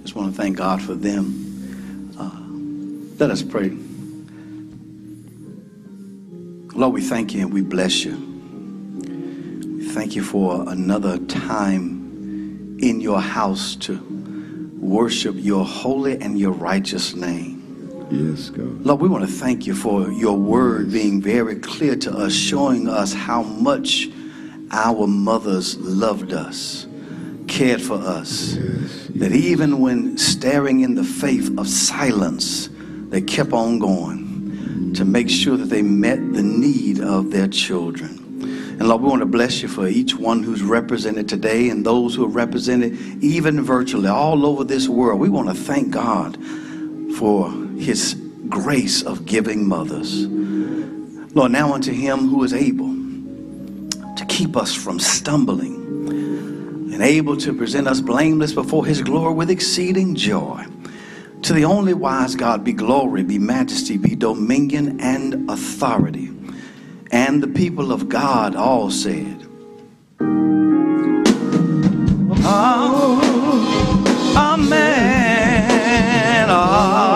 Just 0.00 0.14
want 0.14 0.34
to 0.34 0.40
thank 0.40 0.56
God 0.56 0.80
for 0.80 0.94
them. 0.94 2.14
Uh, 2.18 3.20
let 3.20 3.30
us 3.30 3.42
pray. 3.42 3.76
Lord, 6.74 6.94
we 6.94 7.02
thank 7.02 7.34
you 7.34 7.42
and 7.42 7.52
we 7.52 7.60
bless 7.60 8.06
you. 8.06 8.16
We 9.76 9.86
thank 9.90 10.16
you 10.16 10.24
for 10.24 10.66
another 10.66 11.18
time 11.18 12.78
in 12.80 13.02
your 13.02 13.20
house 13.20 13.76
to 13.76 14.02
worship 14.80 15.34
your 15.36 15.66
holy 15.66 16.18
and 16.22 16.38
your 16.38 16.52
righteous 16.52 17.14
name. 17.14 17.55
Yes, 18.10 18.50
God. 18.50 18.84
Lord, 18.84 19.00
we 19.00 19.08
want 19.08 19.24
to 19.24 19.30
thank 19.30 19.66
you 19.66 19.74
for 19.74 20.10
your 20.12 20.36
word 20.38 20.92
being 20.92 21.20
very 21.20 21.56
clear 21.56 21.96
to 21.96 22.16
us, 22.16 22.32
showing 22.32 22.88
us 22.88 23.12
how 23.12 23.42
much 23.42 24.08
our 24.70 25.06
mothers 25.08 25.76
loved 25.78 26.32
us, 26.32 26.86
cared 27.48 27.82
for 27.82 27.96
us. 27.96 28.56
That 29.16 29.32
even 29.32 29.80
when 29.80 30.18
staring 30.18 30.80
in 30.80 30.94
the 30.94 31.02
face 31.02 31.48
of 31.58 31.68
silence, 31.68 32.68
they 33.08 33.22
kept 33.22 33.52
on 33.52 33.78
going 33.80 34.92
to 34.94 35.04
mm. 35.04 35.08
make 35.08 35.28
sure 35.28 35.56
that 35.56 35.66
they 35.66 35.82
met 35.82 36.18
the 36.32 36.42
need 36.42 37.00
of 37.00 37.32
their 37.32 37.48
children. 37.48 38.22
And 38.78 38.88
Lord, 38.88 39.02
we 39.02 39.08
want 39.08 39.20
to 39.20 39.26
bless 39.26 39.62
you 39.62 39.68
for 39.68 39.88
each 39.88 40.14
one 40.14 40.42
who's 40.42 40.62
represented 40.62 41.28
today 41.28 41.70
and 41.70 41.84
those 41.84 42.14
who 42.14 42.24
are 42.24 42.28
represented 42.28 42.94
even 43.22 43.62
virtually 43.62 44.08
all 44.08 44.44
over 44.44 44.64
this 44.64 44.86
world. 44.86 45.18
We 45.18 45.30
want 45.30 45.48
to 45.48 45.54
thank 45.54 45.92
God 45.92 46.36
for 47.16 47.65
his 47.78 48.14
grace 48.48 49.02
of 49.02 49.26
giving 49.26 49.68
mothers. 49.68 50.26
Lord, 51.34 51.52
now 51.52 51.74
unto 51.74 51.92
him 51.92 52.28
who 52.28 52.42
is 52.44 52.54
able 52.54 52.94
to 54.16 54.24
keep 54.26 54.56
us 54.56 54.74
from 54.74 54.98
stumbling 54.98 55.74
and 56.92 57.02
able 57.02 57.36
to 57.36 57.52
present 57.52 57.86
us 57.86 58.00
blameless 58.00 58.54
before 58.54 58.86
his 58.86 59.02
glory 59.02 59.34
with 59.34 59.50
exceeding 59.50 60.14
joy. 60.14 60.64
To 61.42 61.52
the 61.52 61.66
only 61.66 61.92
wise 61.92 62.34
God 62.34 62.64
be 62.64 62.72
glory, 62.72 63.22
be 63.22 63.38
majesty, 63.38 63.98
be 63.98 64.14
dominion 64.16 64.98
and 65.00 65.50
authority. 65.50 66.30
And 67.10 67.42
the 67.42 67.48
people 67.48 67.92
of 67.92 68.08
God 68.08 68.56
all 68.56 68.90
said, 68.90 69.46
Amen. 70.20 71.24
Ah, 72.42 74.54
Amen. 74.54 76.46
Ah, 76.48 77.15